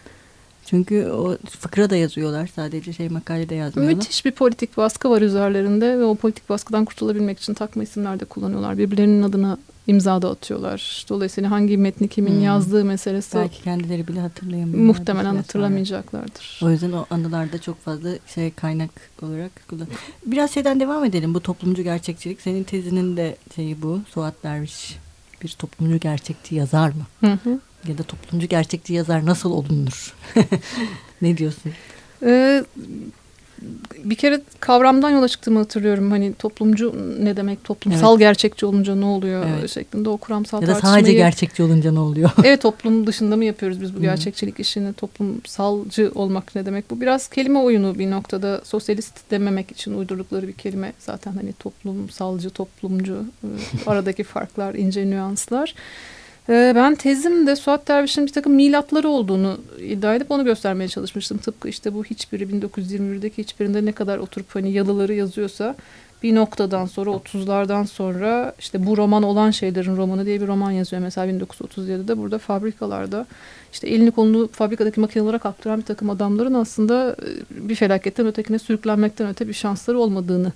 Çünkü 0.66 1.06
o 1.06 1.36
fıkra 1.60 1.90
da 1.90 1.96
yazıyorlar. 1.96 2.50
Sadece 2.54 2.92
şey 2.92 3.08
makalede 3.08 3.54
yazmıyorlar. 3.54 3.96
Müthiş 3.96 4.24
bir 4.24 4.30
politik 4.30 4.76
baskı 4.76 5.10
var 5.10 5.22
üzerlerinde 5.22 5.98
ve 5.98 6.04
o 6.04 6.14
politik 6.14 6.48
baskıdan 6.48 6.84
kurtulabilmek 6.84 7.38
için 7.38 7.54
takma 7.54 7.82
isimler 7.82 8.20
de 8.20 8.24
kullanıyorlar. 8.24 8.78
Birbirlerinin 8.78 9.22
adına 9.22 9.58
imza 9.86 10.22
da 10.22 10.30
atıyorlar. 10.30 11.06
Dolayısıyla 11.08 11.50
hangi 11.50 11.78
metni 11.78 12.08
kimin 12.08 12.30
hmm. 12.30 12.42
yazdığı 12.42 12.84
meselesi 12.84 13.36
belki 13.36 13.62
kendileri 13.62 14.08
bile 14.08 14.20
hatırlayamıyorlar. 14.20 14.86
Muhtemelen 14.86 15.36
hatırlamayacaklardır. 15.36 16.60
O 16.62 16.70
yüzden 16.70 16.92
o 16.92 17.06
anılarda 17.10 17.58
çok 17.58 17.80
fazla 17.80 18.08
şey 18.26 18.50
kaynak 18.50 18.90
olarak 19.22 19.68
kullan. 19.68 19.86
Biraz 20.26 20.50
şeyden 20.50 20.80
devam 20.80 21.04
edelim. 21.04 21.34
Bu 21.34 21.40
toplumcu 21.40 21.82
gerçekçilik 21.82 22.40
senin 22.40 22.64
tezinin 22.64 23.16
de 23.16 23.36
şeyi 23.54 23.82
bu. 23.82 24.00
Suat 24.08 24.34
Derviş 24.42 24.98
bir 25.42 25.48
toplumcu 25.48 25.96
gerçekçi 25.96 26.54
yazar 26.54 26.88
mı? 26.88 27.06
Hı 27.20 27.38
hı 27.44 27.58
ya 27.88 27.98
da 27.98 28.02
toplumcu 28.02 28.46
gerçekçi 28.46 28.94
yazar 28.94 29.26
nasıl 29.26 29.50
olunur? 29.50 30.14
ne 31.22 31.36
diyorsun? 31.36 31.72
Ee, 32.22 32.64
bir 34.04 34.14
kere 34.14 34.40
kavramdan 34.60 35.10
yola 35.10 35.28
çıktığımı 35.28 35.58
hatırlıyorum. 35.58 36.10
Hani 36.10 36.34
toplumcu 36.34 36.94
ne 37.20 37.36
demek, 37.36 37.64
toplumsal 37.64 38.12
evet. 38.12 38.18
gerçekçi 38.18 38.66
olunca 38.66 38.94
ne 38.94 39.04
oluyor 39.04 39.46
evet. 39.58 39.70
şeklinde 39.70 40.08
o 40.08 40.16
kuramsal 40.16 40.62
ya 40.62 40.68
da 40.68 40.74
sadece 40.74 41.12
gerçekçi 41.12 41.62
olunca 41.62 41.92
ne 41.92 42.00
oluyor? 42.00 42.30
evet 42.44 42.62
toplum 42.62 43.06
dışında 43.06 43.36
mı 43.36 43.44
yapıyoruz 43.44 43.80
biz 43.80 43.96
bu 43.96 44.00
gerçekçilik 44.00 44.60
işini? 44.60 44.92
Toplumsalcı 44.92 46.12
olmak 46.14 46.54
ne 46.54 46.66
demek? 46.66 46.90
Bu 46.90 47.00
biraz 47.00 47.28
kelime 47.28 47.58
oyunu 47.58 47.98
bir 47.98 48.10
noktada 48.10 48.60
sosyalist 48.64 49.30
dememek 49.30 49.70
için 49.70 49.98
uydurdukları 49.98 50.48
bir 50.48 50.52
kelime. 50.52 50.92
Zaten 50.98 51.32
hani 51.32 51.52
toplumsalcı, 51.52 52.50
toplumcu 52.50 53.24
e, 53.44 53.48
aradaki 53.90 54.24
farklar, 54.24 54.74
ince 54.74 55.10
nüanslar. 55.10 55.74
Ee, 56.48 56.72
ben 56.76 56.94
tezimde 56.94 57.56
Suat 57.56 57.88
Derviş'in 57.88 58.26
bir 58.26 58.32
takım 58.32 58.54
milatları 58.54 59.08
olduğunu 59.08 59.58
iddia 59.78 60.14
edip 60.14 60.30
onu 60.30 60.44
göstermeye 60.44 60.88
çalışmıştım. 60.88 61.38
Tıpkı 61.38 61.68
işte 61.68 61.94
bu 61.94 62.04
hiçbiri 62.04 62.44
1921'deki 62.44 63.42
hiçbirinde 63.42 63.84
ne 63.84 63.92
kadar 63.92 64.18
oturup 64.18 64.54
hani 64.54 64.72
yalıları 64.72 65.14
yazıyorsa 65.14 65.76
bir 66.22 66.34
noktadan 66.34 66.86
sonra 66.86 67.10
30'lardan 67.10 67.86
sonra 67.86 68.54
işte 68.58 68.86
bu 68.86 68.96
roman 68.96 69.22
olan 69.22 69.50
şeylerin 69.50 69.96
romanı 69.96 70.26
diye 70.26 70.40
bir 70.40 70.46
roman 70.46 70.70
yazıyor. 70.70 71.02
Mesela 71.02 71.32
1937'de 71.32 72.18
burada 72.18 72.38
fabrikalarda 72.38 73.26
işte 73.72 73.88
elini 73.88 74.10
kolunu 74.10 74.48
fabrikadaki 74.52 75.00
makinelere 75.00 75.38
kaptıran 75.38 75.78
bir 75.78 75.84
takım 75.84 76.10
adamların 76.10 76.54
aslında 76.54 77.16
e, 77.22 77.68
bir 77.68 77.74
felaketten 77.74 78.26
ötekine 78.26 78.58
sürüklenmekten 78.58 79.28
öte 79.28 79.48
bir 79.48 79.52
şansları 79.52 79.98
olmadığını 79.98 80.52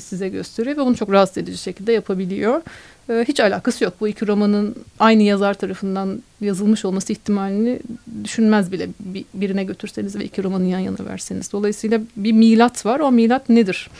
size 0.00 0.28
gösteriyor 0.28 0.76
ve 0.76 0.80
bunu 0.80 0.96
çok 0.96 1.12
rahatsız 1.12 1.38
edici 1.38 1.58
şekilde 1.58 1.92
yapabiliyor. 1.92 2.62
Ee, 3.10 3.24
hiç 3.28 3.40
alakası 3.40 3.84
yok. 3.84 3.94
Bu 4.00 4.08
iki 4.08 4.26
romanın 4.26 4.76
aynı 4.98 5.22
yazar 5.22 5.54
tarafından 5.54 6.22
yazılmış 6.40 6.84
olması 6.84 7.12
ihtimalini 7.12 7.80
düşünmez 8.24 8.72
bile 8.72 8.88
birine 9.34 9.64
götürseniz 9.64 10.16
ve 10.16 10.24
iki 10.24 10.44
romanı 10.44 10.64
yan 10.64 10.78
yana 10.78 11.06
verseniz. 11.06 11.52
Dolayısıyla 11.52 12.00
bir 12.16 12.32
milat 12.32 12.86
var. 12.86 13.00
O 13.00 13.12
milat 13.12 13.48
nedir? 13.48 13.90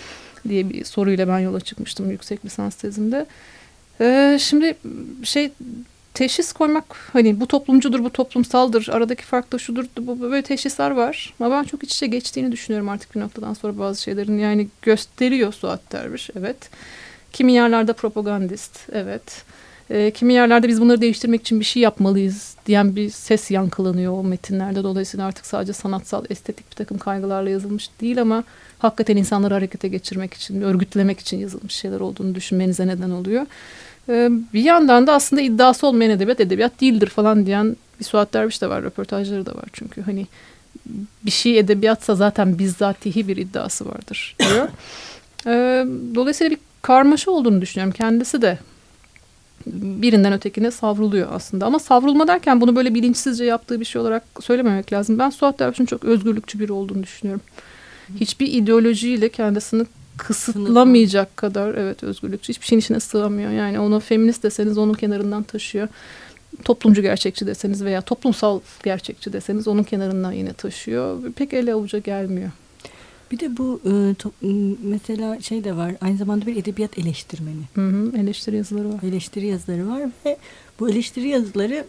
diye 0.48 0.70
bir 0.70 0.84
soruyla 0.84 1.28
ben 1.28 1.38
yola 1.38 1.60
çıkmıştım 1.60 2.10
yüksek 2.10 2.44
lisans 2.44 2.74
tezimde. 2.74 3.26
Ee, 4.00 4.38
şimdi 4.40 4.74
şey 5.22 5.52
teşhis 6.14 6.52
koymak 6.52 6.84
hani 7.12 7.40
bu 7.40 7.48
toplumcudur 7.48 8.04
bu 8.04 8.10
toplumsaldır 8.10 8.88
aradaki 8.92 9.24
fark 9.24 9.52
da 9.52 9.58
şudur 9.58 9.84
bu 9.98 10.20
böyle 10.20 10.42
teşhisler 10.42 10.90
var. 10.90 11.34
Ama 11.40 11.56
ben 11.58 11.64
çok 11.64 11.84
iç 11.84 11.94
içe 11.94 12.06
geçtiğini 12.06 12.52
düşünüyorum 12.52 12.88
artık 12.88 13.14
bir 13.14 13.20
noktadan 13.20 13.54
sonra 13.54 13.78
bazı 13.78 14.02
şeylerin. 14.02 14.38
Yani 14.38 14.68
gösteriyor 14.82 15.52
Suat 15.52 15.92
Derviş 15.92 16.30
evet. 16.38 16.56
Kimi 17.32 17.52
yerlerde 17.52 17.92
propagandist 17.92 18.78
evet. 18.92 19.44
E, 19.90 20.10
kimi 20.10 20.34
yerlerde 20.34 20.68
biz 20.68 20.80
bunları 20.80 21.00
değiştirmek 21.00 21.40
için 21.40 21.60
bir 21.60 21.64
şey 21.64 21.82
yapmalıyız 21.82 22.56
diyen 22.66 22.96
bir 22.96 23.10
ses 23.10 23.50
yankılanıyor 23.50 24.12
o 24.12 24.24
metinlerde. 24.24 24.84
Dolayısıyla 24.84 25.26
artık 25.26 25.46
sadece 25.46 25.72
sanatsal 25.72 26.24
estetik 26.30 26.70
bir 26.70 26.76
takım 26.76 26.98
kaygılarla 26.98 27.50
yazılmış 27.50 27.90
değil 28.00 28.20
ama 28.20 28.44
hakikaten 28.78 29.16
insanları 29.16 29.54
harekete 29.54 29.88
geçirmek 29.88 30.34
için 30.34 30.60
örgütlemek 30.60 31.20
için 31.20 31.38
yazılmış 31.38 31.74
şeyler 31.74 32.00
olduğunu 32.00 32.34
düşünmenize 32.34 32.86
neden 32.86 33.10
oluyor. 33.10 33.46
Ee, 34.08 34.28
bir 34.54 34.62
yandan 34.62 35.06
da 35.06 35.12
aslında 35.12 35.42
iddiası 35.42 35.86
olmayan 35.86 36.10
edebiyat 36.10 36.40
edebiyat 36.40 36.80
değildir 36.80 37.06
falan 37.06 37.46
diyen 37.46 37.76
bir 38.00 38.04
Suat 38.04 38.34
Derviş 38.34 38.62
de 38.62 38.68
var. 38.68 38.82
Röportajları 38.82 39.46
da 39.46 39.54
var 39.54 39.64
çünkü. 39.72 40.02
Hani 40.02 40.26
bir 41.22 41.30
şey 41.30 41.58
edebiyatsa 41.58 42.14
zaten 42.14 42.58
bizzatihi 42.58 43.28
bir 43.28 43.36
iddiası 43.36 43.86
vardır 43.86 44.36
diyor. 44.38 44.68
Ee, 45.46 45.86
dolayısıyla 46.14 46.50
bir 46.50 46.58
karmaşa 46.82 47.30
olduğunu 47.30 47.60
düşünüyorum. 47.60 47.92
Kendisi 47.92 48.42
de 48.42 48.58
birinden 49.66 50.32
ötekine 50.32 50.70
savruluyor 50.70 51.28
aslında. 51.32 51.66
Ama 51.66 51.78
savrulma 51.78 52.28
derken 52.28 52.60
bunu 52.60 52.76
böyle 52.76 52.94
bilinçsizce 52.94 53.44
yaptığı 53.44 53.80
bir 53.80 53.84
şey 53.84 54.00
olarak 54.00 54.22
söylememek 54.40 54.92
lazım. 54.92 55.18
Ben 55.18 55.30
Suat 55.30 55.58
Derviş'in 55.58 55.86
çok 55.86 56.04
özgürlükçü 56.04 56.60
biri 56.60 56.72
olduğunu 56.72 57.02
düşünüyorum. 57.02 57.42
Hiçbir 58.20 58.52
ideolojiyle 58.52 59.28
kendisini 59.28 59.86
kısıtlamayacak 60.16 61.36
kadar 61.36 61.74
evet 61.74 62.02
özgürlükçü 62.02 62.48
hiçbir 62.48 62.66
şeyin 62.66 62.80
içine 62.80 63.00
sığamıyor. 63.00 63.50
Yani 63.50 63.80
onu 63.80 64.00
feminist 64.00 64.42
deseniz 64.42 64.78
onun 64.78 64.94
kenarından 64.94 65.42
taşıyor. 65.42 65.88
Toplumcu 66.64 67.02
gerçekçi 67.02 67.46
deseniz 67.46 67.84
veya 67.84 68.00
toplumsal 68.00 68.60
gerçekçi 68.82 69.32
deseniz 69.32 69.68
onun 69.68 69.82
kenarından 69.82 70.32
yine 70.32 70.52
taşıyor. 70.52 71.32
Pek 71.32 71.52
ele 71.52 71.74
avuca 71.74 71.98
gelmiyor. 71.98 72.50
Bir 73.30 73.40
de 73.40 73.56
bu 73.56 73.80
e, 73.84 74.14
to, 74.14 74.32
mesela 74.82 75.40
şey 75.40 75.64
de 75.64 75.76
var. 75.76 75.94
Aynı 76.00 76.16
zamanda 76.16 76.46
bir 76.46 76.56
edebiyat 76.56 76.98
eleştirmeni. 76.98 77.62
Hı 77.74 77.88
hı, 77.88 78.12
eleştiri 78.18 78.56
yazıları 78.56 78.88
var. 78.92 79.02
Eleştiri 79.02 79.46
yazıları 79.46 79.88
var 79.88 80.02
ve 80.26 80.36
bu 80.80 80.90
eleştiri 80.90 81.28
yazıları 81.28 81.84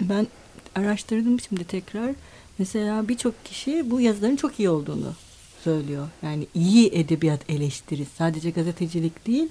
ben 0.00 0.26
araştırdım 0.74 1.40
şimdi 1.40 1.64
tekrar. 1.64 2.10
Mesela 2.58 3.08
birçok 3.08 3.44
kişi 3.44 3.90
bu 3.90 4.00
yazıların 4.00 4.36
çok 4.36 4.58
iyi 4.58 4.68
olduğunu 4.68 5.12
söylüyor. 5.64 6.08
Yani 6.22 6.46
iyi 6.54 6.90
edebiyat 6.94 7.50
eleştirisi 7.50 8.16
sadece 8.18 8.50
gazetecilik 8.50 9.26
değil 9.26 9.48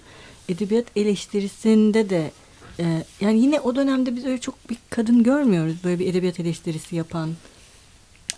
edebiyat 0.50 0.86
eleştirisinde 0.96 2.10
de 2.10 2.32
e, 2.80 3.04
yani 3.22 3.40
yine 3.40 3.60
o 3.60 3.76
dönemde 3.76 4.16
biz 4.16 4.26
öyle 4.26 4.38
çok 4.38 4.70
bir 4.70 4.78
kadın 4.90 5.24
görmüyoruz 5.24 5.76
böyle 5.84 6.00
bir 6.00 6.08
edebiyat 6.08 6.40
eleştirisi 6.40 6.96
yapan. 6.96 7.30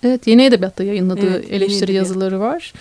Evet 0.04 0.28
yeni 0.28 0.44
edebiyatta 0.44 0.84
yayınladığı 0.84 1.36
evet, 1.36 1.52
eleştiri 1.52 1.84
edebiyat. 1.84 2.08
yazıları 2.08 2.40
var. 2.40 2.74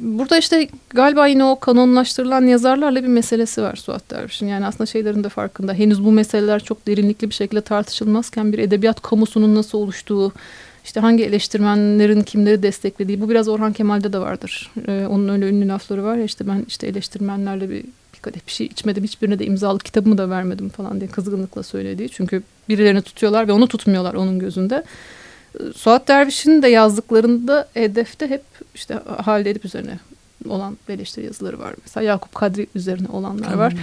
Burada 0.00 0.38
işte 0.38 0.68
galiba 0.90 1.26
yine 1.26 1.44
o 1.44 1.58
kanonlaştırılan 1.58 2.46
yazarlarla 2.46 3.02
bir 3.02 3.08
meselesi 3.08 3.62
var 3.62 3.76
Suat 3.76 4.10
Derviş'in. 4.10 4.46
Yani 4.46 4.66
aslında 4.66 4.86
şeylerin 4.86 5.24
de 5.24 5.28
farkında. 5.28 5.74
Henüz 5.74 6.04
bu 6.04 6.12
meseleler 6.12 6.64
çok 6.64 6.86
derinlikli 6.86 7.30
bir 7.30 7.34
şekilde 7.34 7.60
tartışılmazken 7.60 8.52
bir 8.52 8.58
edebiyat 8.58 9.02
kamusunun 9.02 9.54
nasıl 9.54 9.78
oluştuğu, 9.78 10.32
işte 10.84 11.00
hangi 11.00 11.24
eleştirmenlerin 11.24 12.22
kimleri 12.22 12.62
desteklediği 12.62 13.20
bu 13.20 13.30
biraz 13.30 13.48
Orhan 13.48 13.72
Kemal'de 13.72 14.12
de 14.12 14.18
vardır. 14.18 14.70
Ee, 14.88 15.06
onun 15.06 15.28
öyle 15.28 15.48
ünlü 15.48 15.68
lafları 15.68 16.04
var 16.04 16.16
ya 16.16 16.24
işte 16.24 16.46
ben 16.46 16.64
işte 16.68 16.86
eleştirmenlerle 16.86 17.70
bir, 17.70 17.84
bir 18.14 18.20
kadeh 18.22 18.40
bir 18.46 18.52
şey 18.52 18.66
içmedim 18.66 19.04
hiçbirine 19.04 19.38
de 19.38 19.46
imzalı 19.46 19.78
kitabımı 19.78 20.18
da 20.18 20.30
vermedim 20.30 20.68
falan 20.68 21.00
diye 21.00 21.10
kızgınlıkla 21.10 21.62
söylediği. 21.62 22.08
Çünkü 22.08 22.42
birilerini 22.68 23.02
tutuyorlar 23.02 23.48
ve 23.48 23.52
onu 23.52 23.68
tutmuyorlar 23.68 24.14
onun 24.14 24.38
gözünde. 24.38 24.84
Ee, 25.60 25.72
Suat 25.74 26.08
Derviş'in 26.08 26.62
de 26.62 26.68
yazdıklarında 26.68 27.68
hedefte 27.74 28.30
hep 28.30 28.42
işte 28.74 28.98
Halide 29.24 29.50
Edip 29.50 29.64
üzerine 29.64 29.98
olan 30.48 30.78
eleştiri 30.88 31.24
yazıları 31.24 31.58
var. 31.58 31.74
Mesela 31.82 32.04
Yakup 32.04 32.34
Kadri 32.34 32.66
üzerine 32.74 33.08
olanlar 33.08 33.54
var. 33.54 33.74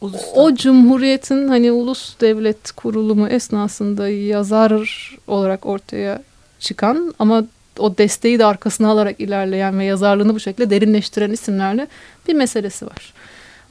Uluslar. 0.00 0.30
O 0.34 0.54
cumhuriyetin 0.54 1.48
hani 1.48 1.72
ulus 1.72 2.20
devlet 2.20 2.72
kurulumu 2.72 3.28
esnasında 3.28 4.08
yazar 4.08 5.16
olarak 5.26 5.66
ortaya 5.66 6.22
çıkan 6.62 7.14
ama 7.18 7.44
o 7.78 7.98
desteği 7.98 8.38
de 8.38 8.44
arkasına 8.44 8.88
alarak 8.88 9.20
ilerleyen 9.20 9.78
ve 9.78 9.84
yazarlığını 9.84 10.34
bu 10.34 10.40
şekilde 10.40 10.70
derinleştiren 10.70 11.30
isimlerle 11.30 11.86
bir 12.28 12.34
meselesi 12.34 12.86
var. 12.86 13.14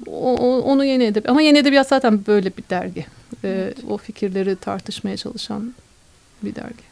O, 0.07 0.61
onu 0.61 0.85
yeni 0.85 1.03
edebiyat 1.03 1.29
ama 1.29 1.41
yeni 1.41 1.57
edebiyat 1.57 1.87
zaten 1.87 2.25
böyle 2.27 2.57
bir 2.57 2.63
dergi. 2.69 3.05
Ee, 3.43 3.73
o 3.89 3.97
fikirleri 3.97 4.55
tartışmaya 4.55 5.17
çalışan 5.17 5.73
bir 6.43 6.55
dergi. 6.55 6.83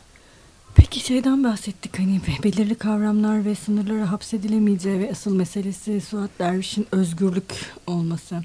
Peki 0.76 1.00
şeyden 1.00 1.44
bahsettik 1.44 2.00
hani 2.00 2.22
belirli 2.44 2.76
kavramlar 2.76 3.46
ve 3.46 3.56
sınırlara 3.56 4.12
hapsedilemeyeceği 4.12 5.00
ve 5.00 5.12
asıl 5.12 5.36
meselesi 5.36 6.02
Suat 6.02 6.30
Derviş'in 6.40 6.88
özgürlük 6.92 7.54
olması. 7.88 8.36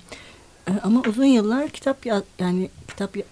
Ee, 0.69 0.73
ama 0.83 1.03
uzun 1.09 1.25
yıllar 1.25 1.69
kitap 1.69 2.07
ya, 2.07 2.23
yani 2.39 2.69
kitap 2.89 3.17
ya, 3.17 3.25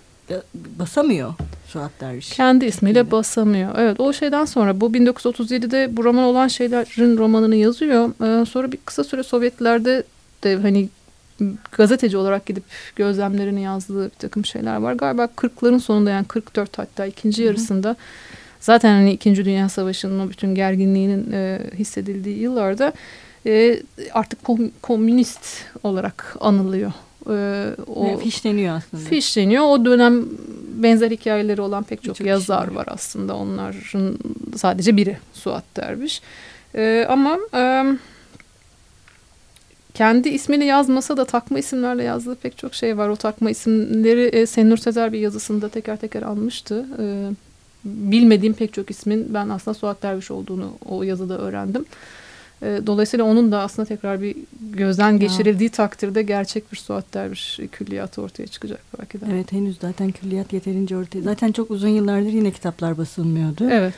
basamıyor 0.55 1.35
Suat 1.73 1.91
Derviş. 2.01 2.31
Kendi 2.31 2.65
ismiyle 2.65 3.11
basamıyor. 3.11 3.75
Evet 3.79 4.01
o 4.01 4.13
şeyden 4.13 4.45
sonra 4.45 4.81
bu 4.81 4.91
1937'de 4.91 5.97
bu 5.97 6.05
roman 6.05 6.25
olan 6.25 6.49
şeylerin 6.49 7.19
romanını 7.19 7.57
yazıyor. 7.57 8.11
Ee, 8.11 8.47
sonra 8.47 8.73
bir 8.73 8.79
kısa 8.85 9.05
süre 9.05 9.23
Sovyetlerde 9.23 10.03
de 10.45 10.57
hani 10.57 10.89
gazeteci 11.73 12.17
olarak 12.17 12.47
gidip 12.47 12.65
gözlemlerini 12.97 13.63
yazdığı 13.63 14.05
bir 14.05 14.17
takım 14.19 14.45
şeyler 14.45 14.77
var. 14.77 14.93
Galiba 14.93 15.25
40'ların 15.25 15.81
sonunda 15.81 16.11
yani 16.11 16.25
44 16.25 16.79
hatta 16.79 17.07
ikinci 17.07 17.43
yarısında 17.43 17.91
Hı. 17.91 17.97
zaten 18.61 18.95
hani 18.95 19.13
2. 19.13 19.45
Dünya 19.45 19.69
Savaşı'nın 19.69 20.27
o 20.27 20.31
bütün 20.31 20.55
gerginliğinin 20.55 21.33
e, 21.33 21.61
hissedildiği 21.75 22.39
yıllarda 22.39 22.93
e, 23.47 23.83
artık 24.13 24.45
kom 24.45 24.71
komünist 24.83 25.45
olarak 25.83 26.37
anılıyor. 26.41 26.93
E, 27.31 27.69
o 27.87 28.07
evet, 28.07 28.23
fişleniyor 28.23 28.77
aslında. 28.77 29.05
Fişleniyor. 29.05 29.65
O 29.65 29.85
dönem 29.85 30.25
benzer 30.75 31.11
hikayeleri 31.11 31.61
olan 31.61 31.83
pek 31.83 32.03
çok, 32.03 32.17
çok 32.17 32.27
yazar 32.27 32.69
var 32.69 32.87
aslında. 32.91 33.37
Onların 33.37 34.19
sadece 34.57 34.97
biri 34.97 35.19
Suat 35.33 35.65
Derviş. 35.77 36.23
E, 36.75 37.07
ama 37.09 37.39
e, 37.55 37.85
kendi 39.95 40.29
ismini 40.29 40.65
yazmasa 40.65 41.17
da 41.17 41.25
takma 41.25 41.59
isimlerle 41.59 42.03
yazdığı 42.03 42.35
pek 42.35 42.59
çok 42.59 42.75
şey 42.75 42.99
var. 42.99 43.09
O 43.09 43.17
takma 43.17 43.51
isimleri 43.51 44.23
e, 44.23 44.47
Senur 44.47 44.77
Sezer 44.77 45.13
bir 45.13 45.19
yazısında 45.19 45.69
teker 45.69 45.97
teker 45.97 46.23
almıştı. 46.23 46.87
E, 46.99 47.05
bilmediğim 47.85 48.55
pek 48.55 48.73
çok 48.73 48.91
ismin 48.91 49.35
ben 49.35 49.49
aslında 49.49 49.75
Suat 49.75 50.03
Derviş 50.03 50.31
olduğunu 50.31 50.73
o 50.89 51.03
yazıda 51.03 51.39
öğrendim. 51.39 51.85
E, 52.63 52.81
dolayısıyla 52.87 53.25
onun 53.25 53.53
da 53.53 53.61
aslında 53.61 53.89
tekrar 53.89 54.23
bir 54.23 54.37
gözden 54.61 55.19
geçirildiği 55.19 55.69
ya. 55.69 55.73
takdirde 55.73 56.23
gerçek 56.23 56.73
bir 56.73 56.77
Suat 56.77 57.15
Derviş 57.15 57.61
külliyatı 57.73 58.23
ortaya 58.23 58.47
çıkacak 58.47 58.81
belki 58.99 59.21
de. 59.21 59.27
Evet 59.33 59.53
henüz 59.53 59.79
zaten 59.81 60.11
külliyat 60.11 60.53
yeterince 60.53 60.97
ortaya. 60.97 61.21
Zaten 61.21 61.53
çok 61.53 61.71
uzun 61.71 61.89
yıllardır 61.89 62.29
yine 62.29 62.51
kitaplar 62.51 62.99
basılmıyordu. 62.99 63.69
Evet. 63.71 63.95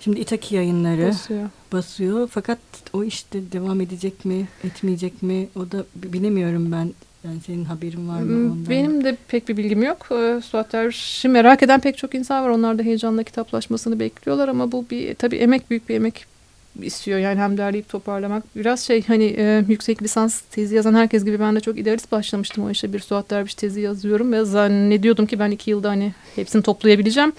Şimdi 0.00 0.20
İtaki 0.20 0.54
yayınları 0.54 1.08
basıyor. 1.08 1.48
basıyor. 1.72 2.28
Fakat 2.32 2.58
o 2.92 3.04
işte 3.04 3.52
devam 3.52 3.80
edecek 3.80 4.24
mi, 4.24 4.48
etmeyecek 4.64 5.22
mi? 5.22 5.48
O 5.56 5.72
da 5.72 5.84
bilemiyorum 5.94 6.72
ben. 6.72 6.90
Yani 7.24 7.40
senin 7.46 7.64
haberin 7.64 8.08
var 8.08 8.20
mı 8.20 8.28
hmm, 8.28 8.50
ondan? 8.52 8.70
Benim 8.70 9.04
de 9.04 9.16
pek 9.28 9.48
bir 9.48 9.56
bilgim 9.56 9.82
yok. 9.82 10.06
Ee, 10.10 10.40
Suat 10.44 10.72
Derviş'i 10.72 11.28
merak 11.28 11.62
eden 11.62 11.80
pek 11.80 11.98
çok 11.98 12.14
insan 12.14 12.44
var. 12.44 12.48
Onlar 12.48 12.78
da 12.78 12.82
heyecanla 12.82 13.22
kitaplaşmasını 13.22 14.00
bekliyorlar 14.00 14.48
ama 14.48 14.72
bu 14.72 14.86
bir 14.90 15.14
tabii 15.14 15.36
emek 15.36 15.70
büyük 15.70 15.88
bir 15.88 15.94
emek 15.94 16.26
istiyor. 16.82 17.18
Yani 17.18 17.40
hem 17.40 17.58
derleyip 17.58 17.88
toparlamak. 17.88 18.44
Biraz 18.56 18.80
şey 18.80 19.02
hani 19.06 19.34
e, 19.38 19.64
yüksek 19.68 20.02
lisans 20.02 20.40
tezi 20.40 20.74
yazan 20.74 20.94
herkes 20.94 21.24
gibi 21.24 21.40
ben 21.40 21.56
de 21.56 21.60
çok 21.60 21.78
idealist 21.78 22.12
başlamıştım 22.12 22.64
o 22.64 22.70
işe. 22.70 22.92
Bir 22.92 23.00
Suat 23.00 23.30
Derviş 23.30 23.54
tezi 23.54 23.80
yazıyorum 23.80 24.32
ve 24.32 24.44
zannediyordum 24.44 25.26
ki 25.26 25.38
ben 25.38 25.50
iki 25.50 25.70
yılda 25.70 25.90
hani 25.90 26.14
hepsini 26.36 26.62
toplayabileceğim. 26.62 27.32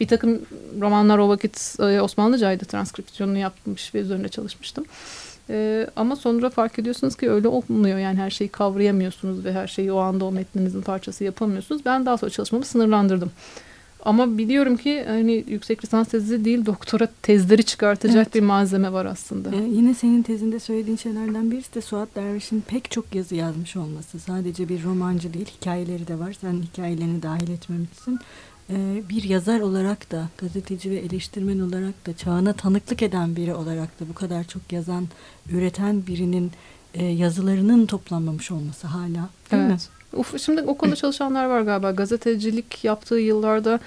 Bir 0.00 0.08
takım 0.08 0.40
romanlar 0.80 1.18
o 1.18 1.28
vakit 1.28 1.76
e, 1.80 2.00
Osmanlıcaydı 2.00 2.64
transkripsiyonunu 2.64 3.38
yapmış 3.38 3.94
ve 3.94 3.98
üzerine 3.98 4.28
çalışmıştım. 4.28 4.84
E, 5.50 5.86
ama 5.96 6.16
sonra 6.16 6.50
fark 6.50 6.78
ediyorsunuz 6.78 7.16
ki 7.16 7.30
öyle 7.30 7.48
olmuyor. 7.48 7.98
Yani 7.98 8.18
her 8.18 8.30
şeyi 8.30 8.48
kavrayamıyorsunuz 8.48 9.44
ve 9.44 9.52
her 9.52 9.66
şeyi 9.66 9.92
o 9.92 9.98
anda 9.98 10.24
o 10.24 10.32
metninizin 10.32 10.82
parçası 10.82 11.24
yapamıyorsunuz. 11.24 11.84
Ben 11.84 12.06
daha 12.06 12.18
sonra 12.18 12.30
çalışmamı 12.30 12.64
sınırlandırdım. 12.64 13.30
Ama 14.04 14.38
biliyorum 14.38 14.76
ki 14.76 15.04
hani 15.06 15.44
yüksek 15.48 15.84
lisans 15.84 16.08
tezi 16.08 16.44
değil 16.44 16.66
doktora 16.66 17.08
tezleri 17.22 17.64
çıkartacak 17.64 18.16
evet. 18.16 18.34
bir 18.34 18.40
malzeme 18.40 18.92
var 18.92 19.06
aslında. 19.06 19.56
Ee, 19.56 19.68
yine 19.70 19.94
senin 19.94 20.22
tezinde 20.22 20.60
söylediğin 20.60 20.96
şeylerden 20.96 21.50
birisi 21.50 21.74
de 21.74 21.80
Suat 21.80 22.08
Derviş'in 22.16 22.60
pek 22.60 22.90
çok 22.90 23.14
yazı 23.14 23.34
yazmış 23.34 23.76
olması. 23.76 24.20
Sadece 24.20 24.68
bir 24.68 24.84
romancı 24.84 25.34
değil 25.34 25.50
hikayeleri 25.60 26.08
de 26.08 26.18
var. 26.18 26.32
Sen 26.40 26.62
hikayelerini 26.62 27.22
dahil 27.22 27.50
etmemişsin. 27.50 28.18
Ee, 28.70 29.02
bir 29.08 29.22
yazar 29.22 29.60
olarak 29.60 30.10
da 30.10 30.28
gazeteci 30.38 30.90
ve 30.90 30.96
eleştirmen 30.96 31.58
olarak 31.58 32.06
da 32.06 32.16
çağına 32.16 32.52
tanıklık 32.52 33.02
eden 33.02 33.36
biri 33.36 33.54
olarak 33.54 34.00
da 34.00 34.08
bu 34.08 34.14
kadar 34.14 34.44
çok 34.44 34.72
yazan, 34.72 35.08
üreten 35.50 36.06
birinin 36.06 36.52
e, 36.94 37.04
yazılarının 37.04 37.86
toplanmamış 37.86 38.50
olması 38.50 38.86
hala 38.86 39.28
değil 39.50 39.62
evet. 39.62 39.70
mi? 40.12 40.18
Uf, 40.20 40.40
şimdi 40.40 40.62
o 40.62 40.74
konuda 40.74 40.96
çalışanlar 40.96 41.44
var 41.44 41.60
galiba. 41.60 41.90
Gazetecilik 41.90 42.84
yaptığı 42.84 43.18
yıllarda 43.18 43.80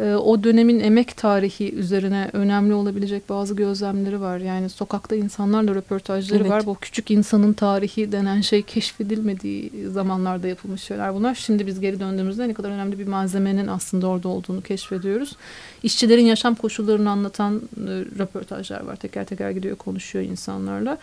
e, 0.00 0.14
o 0.14 0.44
dönemin 0.44 0.80
emek 0.80 1.16
tarihi 1.16 1.74
üzerine 1.74 2.30
önemli 2.32 2.74
olabilecek 2.74 3.28
bazı 3.28 3.56
gözlemleri 3.56 4.20
var. 4.20 4.38
Yani 4.38 4.68
sokakta 4.68 5.16
insanlarla 5.16 5.74
röportajları 5.74 6.40
evet. 6.40 6.50
var. 6.50 6.66
Bu 6.66 6.74
küçük 6.74 7.10
insanın 7.10 7.52
tarihi 7.52 8.12
denen 8.12 8.40
şey 8.40 8.62
keşfedilmediği 8.62 9.70
zamanlarda 9.92 10.48
yapılmış 10.48 10.82
şeyler 10.82 11.14
bunlar. 11.14 11.34
Şimdi 11.34 11.66
biz 11.66 11.80
geri 11.80 12.00
döndüğümüzde 12.00 12.48
ne 12.48 12.54
kadar 12.54 12.70
önemli 12.70 12.98
bir 12.98 13.06
malzemenin 13.06 13.66
aslında 13.66 14.06
orada 14.06 14.28
olduğunu 14.28 14.62
keşfediyoruz. 14.62 15.36
İşçilerin 15.82 16.26
yaşam 16.26 16.54
koşullarını 16.54 17.10
anlatan 17.10 17.56
e, 17.56 17.90
röportajlar 18.18 18.80
var. 18.80 18.96
Teker 18.96 19.24
teker 19.24 19.50
gidiyor 19.50 19.76
konuşuyor 19.76 20.24
insanlarla. 20.24 20.98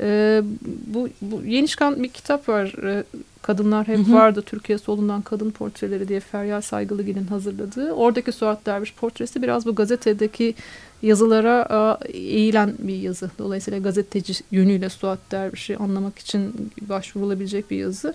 E, 0.00 0.42
bu, 0.86 1.08
bu 1.22 1.42
yeni 1.44 1.68
çıkan 1.68 2.02
bir 2.02 2.08
kitap 2.08 2.48
var. 2.48 2.84
E, 2.84 3.04
Kadınlar 3.42 3.88
Hep 3.88 3.98
hı 3.98 4.02
hı. 4.02 4.12
Vardı 4.12 4.42
Türkiye 4.46 4.78
Solundan 4.78 5.22
Kadın 5.22 5.50
Portreleri 5.50 6.08
diye 6.08 6.20
Feryal 6.20 6.60
Saygılıgil'in 6.60 7.26
hazırladığı. 7.26 7.92
Oradaki 7.92 8.32
Suat 8.32 8.66
Derviş 8.66 8.94
portresi 8.94 9.42
biraz 9.42 9.66
bu 9.66 9.74
gazetedeki 9.74 10.54
yazılara 11.02 11.68
e, 12.04 12.18
eğilen 12.18 12.74
bir 12.78 12.96
yazı. 12.96 13.30
Dolayısıyla 13.38 13.78
gazeteci 13.78 14.34
yönüyle 14.50 14.88
Suat 14.88 15.18
Derviş'i 15.30 15.76
anlamak 15.76 16.18
için 16.18 16.70
başvurulabilecek 16.80 17.70
bir 17.70 17.76
yazı. 17.76 18.14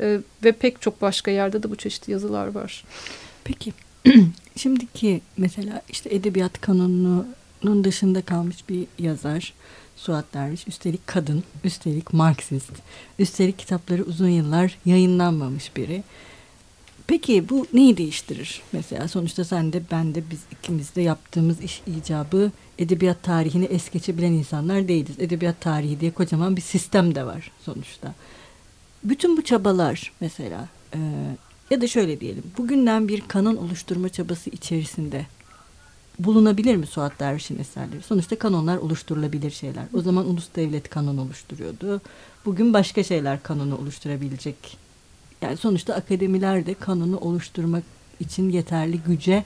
E, 0.00 0.20
ve 0.44 0.52
pek 0.52 0.80
çok 0.80 1.02
başka 1.02 1.30
yerde 1.30 1.62
de 1.62 1.70
bu 1.70 1.76
çeşitli 1.76 2.12
yazılar 2.12 2.46
var. 2.46 2.84
Peki 3.44 3.72
şimdiki 4.56 5.20
mesela 5.36 5.82
işte 5.88 6.14
edebiyat 6.14 6.60
kanununun 6.60 7.84
dışında 7.84 8.22
kalmış 8.22 8.68
bir 8.68 8.86
yazar 8.98 9.54
Suat 10.04 10.24
Derviş. 10.34 10.68
Üstelik 10.68 11.06
kadın, 11.06 11.44
üstelik 11.64 12.12
Marksist. 12.12 12.72
Üstelik 13.18 13.58
kitapları 13.58 14.02
uzun 14.02 14.28
yıllar 14.28 14.78
yayınlanmamış 14.86 15.76
biri. 15.76 16.02
Peki 17.06 17.48
bu 17.48 17.66
neyi 17.72 17.96
değiştirir? 17.96 18.62
Mesela 18.72 19.08
sonuçta 19.08 19.44
sen 19.44 19.72
de 19.72 19.82
ben 19.90 20.14
de 20.14 20.22
biz 20.30 20.40
ikimiz 20.50 20.94
de 20.96 21.02
yaptığımız 21.02 21.60
iş 21.60 21.82
icabı 21.86 22.50
edebiyat 22.78 23.22
tarihini 23.22 23.64
es 23.64 23.90
geçebilen 23.90 24.32
insanlar 24.32 24.88
değiliz. 24.88 25.16
Edebiyat 25.18 25.60
tarihi 25.60 26.00
diye 26.00 26.10
kocaman 26.10 26.56
bir 26.56 26.62
sistem 26.62 27.14
de 27.14 27.26
var 27.26 27.50
sonuçta. 27.64 28.14
Bütün 29.04 29.36
bu 29.36 29.42
çabalar 29.42 30.12
mesela 30.20 30.68
e, 30.94 30.98
ya 31.70 31.80
da 31.80 31.86
şöyle 31.86 32.20
diyelim 32.20 32.44
bugünden 32.58 33.08
bir 33.08 33.20
kanın 33.28 33.56
oluşturma 33.56 34.08
çabası 34.08 34.50
içerisinde 34.50 35.26
bulunabilir 36.18 36.76
mi 36.76 36.86
Suat 36.86 37.20
Derviş'in 37.20 37.58
eserleri? 37.58 38.02
Sonuçta 38.02 38.38
kanonlar 38.38 38.76
oluşturulabilir 38.76 39.50
şeyler. 39.50 39.84
O 39.94 40.00
zaman 40.00 40.26
ulus 40.26 40.48
devlet 40.56 40.90
kanon 40.90 41.16
oluşturuyordu. 41.16 42.00
Bugün 42.44 42.74
başka 42.74 43.02
şeyler 43.02 43.42
kanonu 43.42 43.78
oluşturabilecek. 43.78 44.76
Yani 45.42 45.56
sonuçta 45.56 45.94
akademiler 45.94 46.66
de 46.66 46.74
kanonu 46.74 47.18
oluşturmak 47.18 47.82
için 48.20 48.50
yeterli 48.50 48.98
güce 48.98 49.44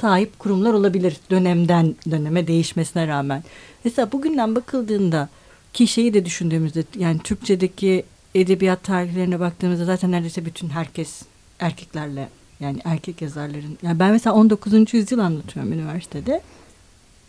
sahip 0.00 0.38
kurumlar 0.38 0.72
olabilir 0.72 1.16
dönemden 1.30 1.94
döneme 2.10 2.46
değişmesine 2.46 3.06
rağmen. 3.06 3.44
Mesela 3.84 4.12
bugünden 4.12 4.54
bakıldığında 4.54 5.28
ki 5.72 5.86
şeyi 5.86 6.14
de 6.14 6.24
düşündüğümüzde 6.24 6.84
yani 6.98 7.18
Türkçedeki 7.18 8.04
edebiyat 8.34 8.82
tarihlerine 8.82 9.40
baktığımızda 9.40 9.84
zaten 9.84 10.12
neredeyse 10.12 10.44
bütün 10.44 10.68
herkes 10.68 11.22
erkeklerle 11.58 12.28
yani 12.60 12.78
erkek 12.84 13.22
yazarların. 13.22 13.78
Yani 13.82 13.98
ben 13.98 14.12
mesela 14.12 14.36
19. 14.36 14.94
yüzyıl 14.94 15.18
anlatıyorum 15.18 15.72
üniversitede. 15.72 16.42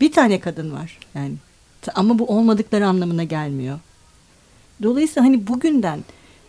Bir 0.00 0.12
tane 0.12 0.40
kadın 0.40 0.72
var 0.72 0.98
yani. 1.14 1.34
Ama 1.94 2.18
bu 2.18 2.26
olmadıkları 2.26 2.86
anlamına 2.86 3.24
gelmiyor. 3.24 3.78
Dolayısıyla 4.82 5.28
hani 5.28 5.46
bugünden 5.46 6.04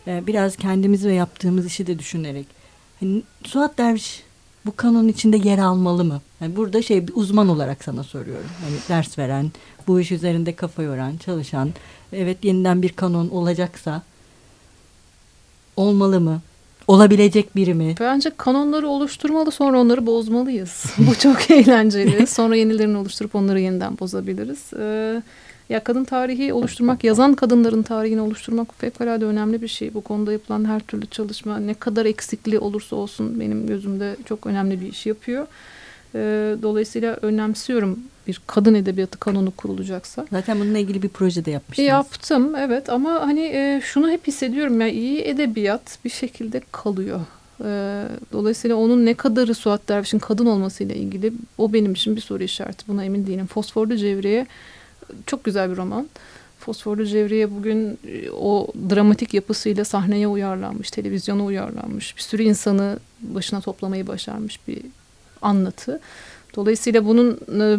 e, 0.08 0.28
biraz 0.28 0.56
kendimiz 0.56 1.06
ve 1.06 1.13
yaptığımız 1.13 1.65
işi 1.65 1.88
de 1.88 2.00
düşünerek 2.00 2.46
hani 3.00 3.24
Suat 3.44 3.78
Derviş 3.78 4.24
bu 4.65 4.76
kanonun 4.76 5.08
içinde 5.08 5.38
yer 5.38 5.58
almalı 5.58 6.04
mı? 6.04 6.22
Yani 6.41 6.56
burada 6.56 6.82
şey 6.82 7.08
bir 7.08 7.13
uzman 7.15 7.50
olarak 7.50 7.84
sana 7.84 8.04
soruyorum. 8.04 8.50
Hani 8.63 8.76
ders 8.89 9.17
veren, 9.17 9.52
bu 9.88 10.00
iş 10.00 10.12
üzerinde 10.12 10.56
kafa 10.56 10.84
yoran, 10.84 11.17
çalışan. 11.17 11.74
Evet 12.13 12.44
yeniden 12.44 12.82
bir 12.82 12.89
kanon 12.89 13.30
olacaksa 13.30 14.02
olmalı 15.76 16.20
mı? 16.22 16.41
Olabilecek 16.88 17.56
biri 17.56 17.74
mi? 17.74 17.96
Bence 18.00 18.32
kanonları 18.38 18.88
oluşturmalı 18.88 19.52
sonra 19.52 19.80
onları 19.80 20.06
bozmalıyız. 20.06 20.86
Bu 20.98 21.15
çok 21.15 21.52
eğlenceli. 21.52 22.28
Sonra 22.28 22.56
yenilerini 22.56 22.98
oluşturup 22.98 23.36
onları 23.36 23.60
yeniden 23.60 24.00
bozabiliriz. 24.00 24.74
Ee, 24.80 25.22
ya 25.70 25.84
kadın 25.84 26.04
tarihi 26.04 26.54
oluşturmak, 26.54 27.04
yazan 27.04 27.34
kadınların 27.34 27.84
tarihini 27.84 28.22
oluşturmak 28.22 28.80
fevkalade 28.80 29.26
önemli 29.26 29.62
bir 29.62 29.67
şey. 29.67 29.94
Bu 29.94 30.02
konuda 30.02 30.32
yapılan 30.32 30.65
her 30.65 30.80
türlü 30.80 31.06
çalışma 31.06 31.58
ne 31.58 31.74
kadar 31.74 32.06
eksikliği 32.06 32.60
olursa 32.60 32.96
olsun 32.96 33.39
benim 33.39 33.67
gözümde 33.67 34.15
çok 34.26 34.48
önemli 34.48 34.82
bir 34.82 34.88
iş 34.88 35.06
yapıyor. 35.06 35.48
Ee, 36.15 36.56
dolayısıyla 36.62 37.17
önemsiyorum 37.22 38.00
bir 38.27 38.41
kadın 38.47 38.73
edebiyatı 38.73 39.19
kanonu 39.19 39.51
kurulacaksa. 39.51 40.27
Zaten 40.31 40.60
bununla 40.60 40.77
ilgili 40.77 41.01
bir 41.01 41.10
proje 41.10 41.45
de 41.45 41.51
yapmıştınız. 41.51 41.89
Yaptım 41.89 42.55
evet 42.55 42.89
ama 42.89 43.12
hani 43.21 43.41
e, 43.41 43.81
şunu 43.84 44.10
hep 44.10 44.27
hissediyorum 44.27 44.81
ya 44.81 44.88
iyi 44.88 45.21
edebiyat 45.21 45.99
bir 46.05 46.10
şekilde 46.10 46.62
kalıyor. 46.71 47.19
E, 47.65 48.03
dolayısıyla 48.31 48.75
onun 48.75 49.05
ne 49.05 49.13
kadarı 49.13 49.55
Suat 49.55 49.89
Derviş'in 49.89 50.19
kadın 50.19 50.45
olmasıyla 50.45 50.95
ilgili 50.95 51.34
o 51.57 51.73
benim 51.73 51.91
için 51.91 52.15
bir 52.15 52.21
soru 52.21 52.43
işareti. 52.43 52.88
Buna 52.88 53.05
emin 53.05 53.27
değilim. 53.27 53.47
Fosforlu 53.47 53.97
Cevriye 53.97 54.47
çok 55.25 55.43
güzel 55.43 55.71
bir 55.71 55.77
roman. 55.77 56.07
Fosforlu 56.60 57.05
Cevriye 57.05 57.51
bugün 57.51 57.99
e, 58.07 58.31
o 58.31 58.67
dramatik 58.89 59.34
yapısıyla 59.34 59.86
sahneye 59.86 60.27
uyarlanmış, 60.27 60.91
televizyona 60.91 61.45
uyarlanmış. 61.45 62.17
Bir 62.17 62.21
sürü 62.21 62.43
insanı 62.43 62.99
başına 63.21 63.62
toplamayı 63.62 64.07
başarmış 64.07 64.60
bir 64.67 64.81
anlatı. 65.41 65.99
Dolayısıyla 66.55 67.05
bunun 67.05 67.39
e, 67.59 67.77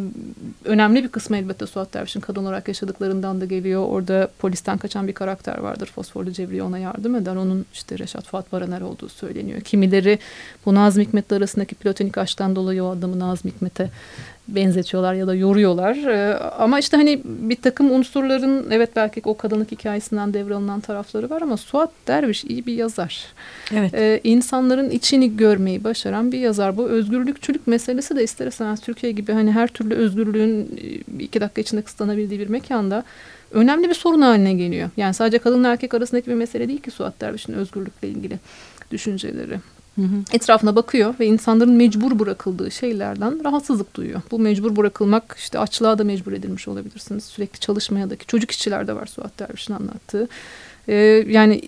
önemli 0.64 1.04
bir 1.04 1.08
kısmı 1.08 1.37
elbette 1.37 1.66
Suat 1.66 1.94
Derviş'in 1.94 2.20
kadın 2.20 2.42
olarak 2.42 2.68
yaşadıklarından 2.68 3.40
da 3.40 3.44
geliyor. 3.44 3.87
Orada 3.88 4.30
polisten 4.38 4.78
kaçan 4.78 5.08
bir 5.08 5.12
karakter 5.12 5.58
vardır. 5.58 5.87
Fosforlu 5.94 6.32
Cevriye 6.32 6.62
ona 6.62 6.78
yardım 6.78 7.14
eder. 7.14 7.37
Onun 7.37 7.66
işte 7.72 7.98
Reşat 7.98 8.26
Fuat 8.26 8.52
Baraner 8.52 8.80
olduğu 8.80 9.08
söyleniyor. 9.08 9.61
Kimileri 9.61 10.18
bu 10.66 10.74
Nazım 10.74 11.02
Hikmet'le 11.02 11.32
arasındaki 11.32 11.74
platonik 11.74 12.18
aşktan 12.18 12.56
dolayı 12.56 12.85
o 12.85 12.90
adamı 12.90 13.18
Nazım 13.18 13.50
Hikmet'e 13.50 13.90
benzetiyorlar 14.48 15.14
ya 15.14 15.26
da 15.26 15.35
yoruyorlar. 15.35 15.96
Ee, 15.96 16.38
ama 16.38 16.78
işte 16.78 16.96
hani 16.96 17.20
bir 17.24 17.57
takım 17.57 17.90
unsurların 17.90 18.66
evet 18.70 18.90
belki 18.96 19.20
o 19.24 19.37
kadınlık 19.37 19.72
hikayesinden 19.72 20.35
devralınan 20.35 20.81
tarafları 20.81 21.31
var 21.31 21.42
ama 21.42 21.57
Suat 21.57 21.90
Derviş 22.07 22.44
iyi 22.44 22.66
bir 22.66 22.74
yazar. 22.74 23.24
Evet. 23.74 23.94
Ee, 23.94 24.20
insanların 24.24 24.90
içini 24.90 25.37
görmeyi 25.37 25.85
başaran 25.85 26.33
bir 26.33 26.38
yazar. 26.38 26.76
Bu 26.76 26.88
özgürlükçülük 26.88 27.66
meselesi 27.66 28.16
de 28.16 28.24
ister 28.24 28.46
istemez 28.46 28.81
Türkiye 28.81 29.12
gibi 29.12 29.33
hani 29.33 29.52
her 29.52 29.68
türlü 29.68 29.94
özgürlüğün 29.94 30.61
e, 30.61 31.22
iki 31.24 31.40
dakika 31.40 31.61
içinde 31.61 31.83
kısıtlanabildiği 31.83 32.40
bir 32.40 32.48
mekanda 32.48 33.05
önemli 33.50 33.88
bir 33.88 33.94
sorun 33.94 34.20
haline 34.20 34.52
geliyor. 34.52 34.90
Yani 34.96 35.14
sadece 35.14 35.38
kadın 35.38 35.64
erkek 35.64 35.94
arasındaki 35.94 36.31
bir 36.31 36.35
mesele 36.35 36.68
değil 36.68 36.83
ki 36.83 36.90
Suat 36.90 37.20
Derviş'in 37.20 37.52
özgürlükle 37.52 38.09
ilgili 38.09 38.38
düşünceleri. 38.90 39.59
Hı 39.96 40.02
hı. 40.02 40.16
Etrafına 40.33 40.76
bakıyor 40.76 41.14
ve 41.20 41.26
insanların 41.26 41.72
mecbur 41.72 42.18
bırakıldığı 42.18 42.70
şeylerden 42.70 43.44
rahatsızlık 43.44 43.94
duyuyor. 43.94 44.20
Bu 44.31 44.38
mecbur 44.38 44.76
bırakılmak 44.76 45.35
işte 45.38 45.59
açlığa 45.59 45.98
da 45.98 46.05
mecbur 46.05 46.33
edilmiş 46.33 46.68
olabilirsiniz. 46.68 47.24
Sürekli 47.24 47.61
çalışmaya 47.61 48.11
da 48.11 48.16
çocuk 48.16 48.50
işçiler 48.50 48.87
de 48.87 48.94
var 48.94 49.07
Suat 49.07 49.38
Derviş'in 49.38 49.74
anlattığı. 49.74 50.28
Ee, 50.88 50.94
yani 51.28 51.62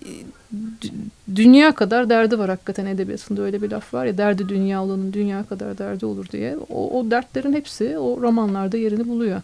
dünya 1.35 1.71
kadar 1.71 2.09
derdi 2.09 2.39
var 2.39 2.49
hakikaten 2.49 2.85
edebiyatında 2.85 3.41
öyle 3.41 3.61
bir 3.61 3.71
laf 3.71 3.93
var 3.93 4.05
ya 4.05 4.17
derdi 4.17 4.49
dünya 4.49 4.83
olanın 4.83 5.13
dünya 5.13 5.43
kadar 5.43 5.77
derdi 5.77 6.05
olur 6.05 6.29
diye. 6.31 6.57
O, 6.69 6.99
o 6.99 7.11
dertlerin 7.11 7.53
hepsi 7.53 7.97
o 7.97 8.21
romanlarda 8.21 8.77
yerini 8.77 9.07
buluyor. 9.07 9.41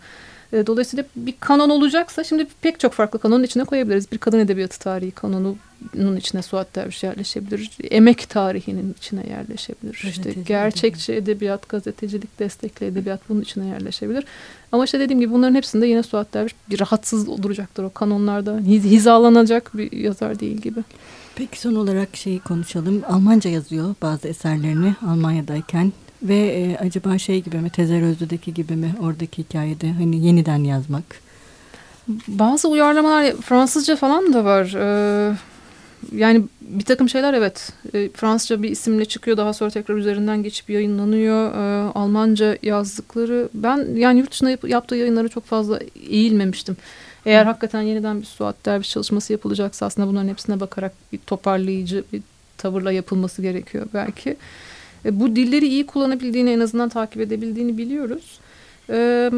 E, 0.53 0.67
dolayısıyla 0.67 1.05
bir 1.15 1.33
kanon 1.39 1.69
olacaksa 1.69 2.23
şimdi 2.23 2.47
pek 2.61 2.79
çok 2.79 2.93
farklı 2.93 3.19
kanonun 3.19 3.43
içine 3.43 3.63
koyabiliriz. 3.63 4.11
Bir 4.11 4.17
kadın 4.17 4.39
edebiyatı 4.39 4.79
tarihi 4.79 5.11
kanonunun 5.11 6.15
içine 6.17 6.41
Suat 6.41 6.75
Derviş 6.75 7.03
yerleşebilir. 7.03 7.71
Emek 7.83 8.29
tarihinin 8.29 8.95
içine 8.97 9.27
yerleşebilir. 9.29 10.03
İşte 10.09 10.33
gerçekçi 10.47 11.13
edebiyat, 11.13 11.69
gazetecilik, 11.69 12.39
destekli 12.39 12.85
edebiyat 12.85 13.29
bunun 13.29 13.41
içine 13.41 13.67
yerleşebilir. 13.67 14.25
Ama 14.71 14.85
işte 14.85 14.99
dediğim 14.99 15.19
gibi 15.19 15.33
bunların 15.33 15.55
hepsinde 15.55 15.87
yine 15.87 16.03
Suat 16.03 16.33
Derviş 16.33 16.55
bir 16.69 16.79
rahatsız 16.79 17.27
duracaktır 17.43 17.83
o 17.83 17.89
kanonlarda. 17.89 18.57
Hizalanacak 18.67 19.77
bir 19.77 19.91
yazar 19.91 20.39
değil 20.39 20.57
gibi. 20.57 20.83
Peki 21.35 21.59
son 21.59 21.75
olarak 21.75 22.15
şeyi 22.15 22.39
konuşalım. 22.39 23.01
Almanca 23.09 23.49
yazıyor 23.49 23.95
bazı 24.01 24.27
eserlerini 24.27 24.95
Almanya'dayken. 25.07 25.91
Ve 26.23 26.35
e, 26.35 26.77
acaba 26.77 27.17
şey 27.17 27.41
gibi 27.41 27.57
mi 27.57 27.69
Tezer 27.69 28.01
Özlü'deki 28.01 28.53
gibi 28.53 28.75
mi 28.75 28.95
oradaki 29.01 29.43
hikayede 29.43 29.91
hani 29.91 30.25
yeniden 30.25 30.63
yazmak? 30.63 31.03
Bazı 32.27 32.67
uyarlamalar 32.67 33.33
Fransızca 33.35 33.95
falan 33.95 34.33
da 34.33 34.45
var. 34.45 34.73
Ee, 34.75 35.35
yani 36.15 36.43
bir 36.61 36.85
takım 36.85 37.09
şeyler 37.09 37.33
evet 37.33 37.73
e, 37.93 38.09
Fransızca 38.09 38.63
bir 38.63 38.69
isimle 38.69 39.05
çıkıyor 39.05 39.37
daha 39.37 39.53
sonra 39.53 39.69
tekrar 39.69 39.95
üzerinden 39.95 40.43
geçip 40.43 40.69
yayınlanıyor. 40.69 41.51
Ee, 41.51 41.91
Almanca 41.95 42.57
yazdıkları 42.61 43.49
ben 43.53 43.95
yani 43.95 44.19
yurt 44.19 44.31
dışında 44.31 44.49
yap, 44.49 44.69
yaptığı 44.69 44.95
yayınlara 44.95 45.27
çok 45.27 45.45
fazla 45.45 45.79
eğilmemiştim. 46.09 46.77
Eğer 47.25 47.45
hakikaten 47.45 47.81
yeniden 47.81 48.21
bir 48.21 48.25
Suat 48.25 48.65
Derviş 48.65 48.89
çalışması 48.89 49.33
yapılacaksa 49.33 49.85
aslında 49.85 50.07
bunların 50.07 50.27
hepsine 50.27 50.59
bakarak 50.59 50.93
bir 51.13 51.17
toparlayıcı 51.17 52.03
bir 52.13 52.21
tavırla 52.57 52.91
yapılması 52.91 53.41
gerekiyor 53.41 53.87
belki. 53.93 54.37
E, 55.05 55.19
bu 55.19 55.35
dilleri 55.35 55.67
iyi 55.67 55.85
kullanabildiğini 55.85 56.49
en 56.49 56.59
azından 56.59 56.89
takip 56.89 57.21
edebildiğini 57.21 57.77
biliyoruz. 57.77 58.39
Ee, 58.89 59.31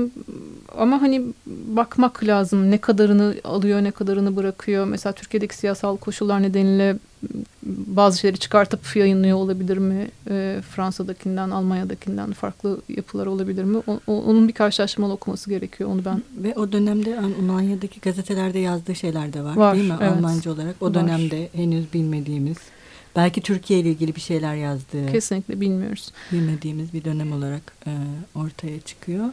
ama 0.78 1.02
hani 1.02 1.22
bakmak 1.48 2.24
lazım 2.24 2.72
ne 2.72 2.78
kadarını 2.78 3.36
alıyor 3.44 3.84
ne 3.84 3.92
kadarını 3.92 4.36
bırakıyor. 4.36 4.86
Mesela 4.86 5.14
Türkiye'deki 5.14 5.56
siyasal 5.56 5.98
koşullar 5.98 6.42
nedeniyle 6.42 6.98
bazı 7.88 8.20
şeyleri 8.20 8.40
çıkartıp 8.40 8.96
yayınlıyor 8.96 9.38
olabilir 9.38 9.78
mi? 9.78 10.08
Ee, 10.30 10.60
Fransa'dakinden, 10.76 11.50
Almanya'dakinden 11.50 12.34
farklı 12.34 12.82
yapılar 12.90 13.26
olabilir 13.26 13.64
mi? 13.64 13.78
O, 13.88 14.00
o, 14.08 14.22
onun 14.24 14.48
bir 14.48 14.54
karşılaştırmalı 14.54 15.14
okuması 15.14 15.50
gerekiyor. 15.50 15.90
Onu 15.90 16.06
ben 16.06 16.24
ve 16.38 16.54
o 16.56 16.72
dönemde 16.72 17.20
Almanya'daki 17.20 18.00
gazetelerde 18.00 18.60
yazdığı 18.60 18.96
şeyler 18.96 19.34
de 19.34 19.44
var, 19.44 19.56
var 19.56 19.76
değil 19.76 19.90
mi? 19.90 19.98
Evet. 20.02 20.12
Almanca 20.12 20.52
olarak 20.52 20.76
o 20.82 20.94
dönemde 20.94 21.40
var. 21.40 21.48
henüz 21.54 21.94
bilmediğimiz. 21.94 22.58
Belki 23.16 23.42
Türkiye 23.42 23.80
ile 23.80 23.90
ilgili 23.90 24.16
bir 24.16 24.22
şeyler 24.22 24.56
yazdığı. 24.56 25.12
Kesinlikle 25.12 25.62
bilmiyoruz. 25.62 26.12
Bilmediğimiz 26.32 26.94
bir 26.94 27.04
dönem 27.04 27.34
olarak 27.34 27.74
e, 27.88 27.92
ortaya 28.36 28.82
çıkıyor. 28.82 29.26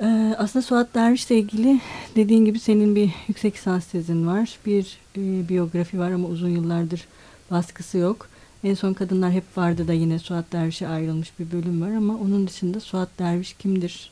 E, 0.00 0.34
aslında 0.38 0.62
Suat 0.62 0.94
Derviş 0.94 1.26
ile 1.26 1.38
ilgili 1.38 1.80
dediğin 2.16 2.44
gibi 2.44 2.58
senin 2.58 2.96
bir 2.96 3.10
yüksek 3.28 3.56
lisans 3.56 3.86
tezin 3.86 4.26
var. 4.26 4.58
Bir 4.66 4.98
e, 5.16 5.48
biyografi 5.48 5.98
var 5.98 6.10
ama 6.10 6.28
uzun 6.28 6.48
yıllardır 6.48 7.08
baskısı 7.50 7.98
yok. 7.98 8.28
En 8.64 8.74
son 8.74 8.92
Kadınlar 8.92 9.32
Hep 9.32 9.56
Vardı 9.56 9.88
da 9.88 9.92
yine 9.92 10.18
Suat 10.18 10.52
Derviş'e 10.52 10.88
ayrılmış 10.88 11.32
bir 11.38 11.52
bölüm 11.52 11.82
var 11.82 11.90
ama 11.90 12.14
onun 12.14 12.46
dışında 12.46 12.80
Suat 12.80 13.08
Derviş 13.18 13.52
kimdir? 13.52 14.10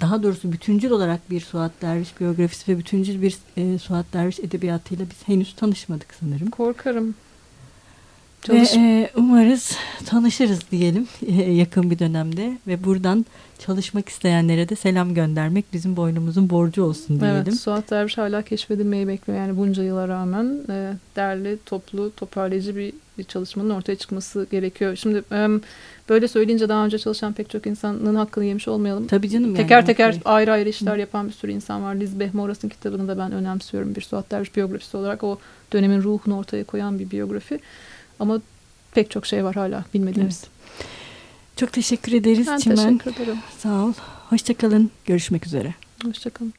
Daha 0.00 0.22
doğrusu 0.22 0.52
bütüncül 0.52 0.90
olarak 0.90 1.30
bir 1.30 1.40
Suat 1.40 1.72
Derviş 1.82 2.20
biyografisi 2.20 2.72
ve 2.72 2.78
bütüncül 2.78 3.22
bir 3.22 3.38
e, 3.56 3.78
Suat 3.78 4.06
Derviş 4.12 4.40
edebiyatıyla 4.40 5.06
biz 5.10 5.28
henüz 5.28 5.54
tanışmadık 5.54 6.14
sanırım. 6.20 6.50
Korkarım. 6.50 7.14
Çalış 8.42 8.76
ve 8.76 8.80
e, 8.80 9.10
umarız 9.16 9.76
tanışırız 10.06 10.60
diyelim 10.70 11.08
e, 11.26 11.32
yakın 11.32 11.90
bir 11.90 11.98
dönemde 11.98 12.58
ve 12.66 12.84
buradan 12.84 13.26
çalışmak 13.58 14.08
isteyenlere 14.08 14.68
de 14.68 14.76
selam 14.76 15.14
göndermek 15.14 15.64
bizim 15.72 15.96
boynumuzun 15.96 16.50
borcu 16.50 16.84
olsun 16.84 17.20
diyelim. 17.20 17.42
Evet, 17.46 17.60
Suat 17.60 17.90
Derviş 17.90 18.18
hala 18.18 18.42
keşfedilmeyi 18.42 19.08
bekliyor. 19.08 19.38
Yani 19.38 19.56
bunca 19.56 19.82
yıla 19.82 20.08
rağmen 20.08 20.60
e, 20.68 20.92
değerli, 21.16 21.58
toplu, 21.66 22.12
toparlayıcı 22.16 22.76
bir, 22.76 22.92
bir 23.18 23.24
çalışmanın 23.24 23.70
ortaya 23.70 23.96
çıkması 23.96 24.46
gerekiyor. 24.50 24.96
Şimdi 24.96 25.22
e, 25.32 25.48
böyle 26.08 26.28
söyleyince 26.28 26.68
daha 26.68 26.84
önce 26.84 26.98
çalışan 26.98 27.32
pek 27.32 27.50
çok 27.50 27.66
insanın 27.66 28.14
hakkını 28.14 28.44
yemiş 28.44 28.68
olmayalım. 28.68 29.06
Tabii 29.06 29.30
canım. 29.30 29.54
Teker 29.54 29.76
yani, 29.76 29.86
teker 29.86 30.08
okay. 30.08 30.20
ayrı 30.24 30.52
ayrı 30.52 30.68
işler 30.68 30.96
yapan 30.96 31.28
bir 31.28 31.32
sürü 31.32 31.52
insan 31.52 31.82
var. 31.82 31.94
Liz 31.94 32.20
Behmoras'ın 32.20 32.68
kitabını 32.68 33.08
da 33.08 33.18
ben 33.18 33.32
önemsiyorum 33.32 33.94
bir 33.94 34.00
Suat 34.00 34.30
Derviş 34.30 34.56
biyografisi 34.56 34.96
olarak. 34.96 35.24
O 35.24 35.38
dönemin 35.72 36.02
ruhunu 36.02 36.38
ortaya 36.38 36.64
koyan 36.64 36.98
bir 36.98 37.10
biyografi. 37.10 37.60
Ama 38.22 38.40
pek 38.94 39.10
çok 39.10 39.26
şey 39.26 39.44
var 39.44 39.54
hala 39.54 39.84
bilmediğimiz. 39.94 40.44
Evet. 40.44 40.86
Çok 41.56 41.72
teşekkür 41.72 42.12
ederiz 42.12 42.46
ben 42.46 42.58
Çimen. 42.58 42.98
teşekkür 42.98 43.22
ederim. 43.22 43.38
Sağ 43.58 43.84
ol. 43.84 43.92
Hoşçakalın. 44.30 44.90
Görüşmek 45.06 45.46
üzere. 45.46 45.74
Hoşçakalın. 46.04 46.54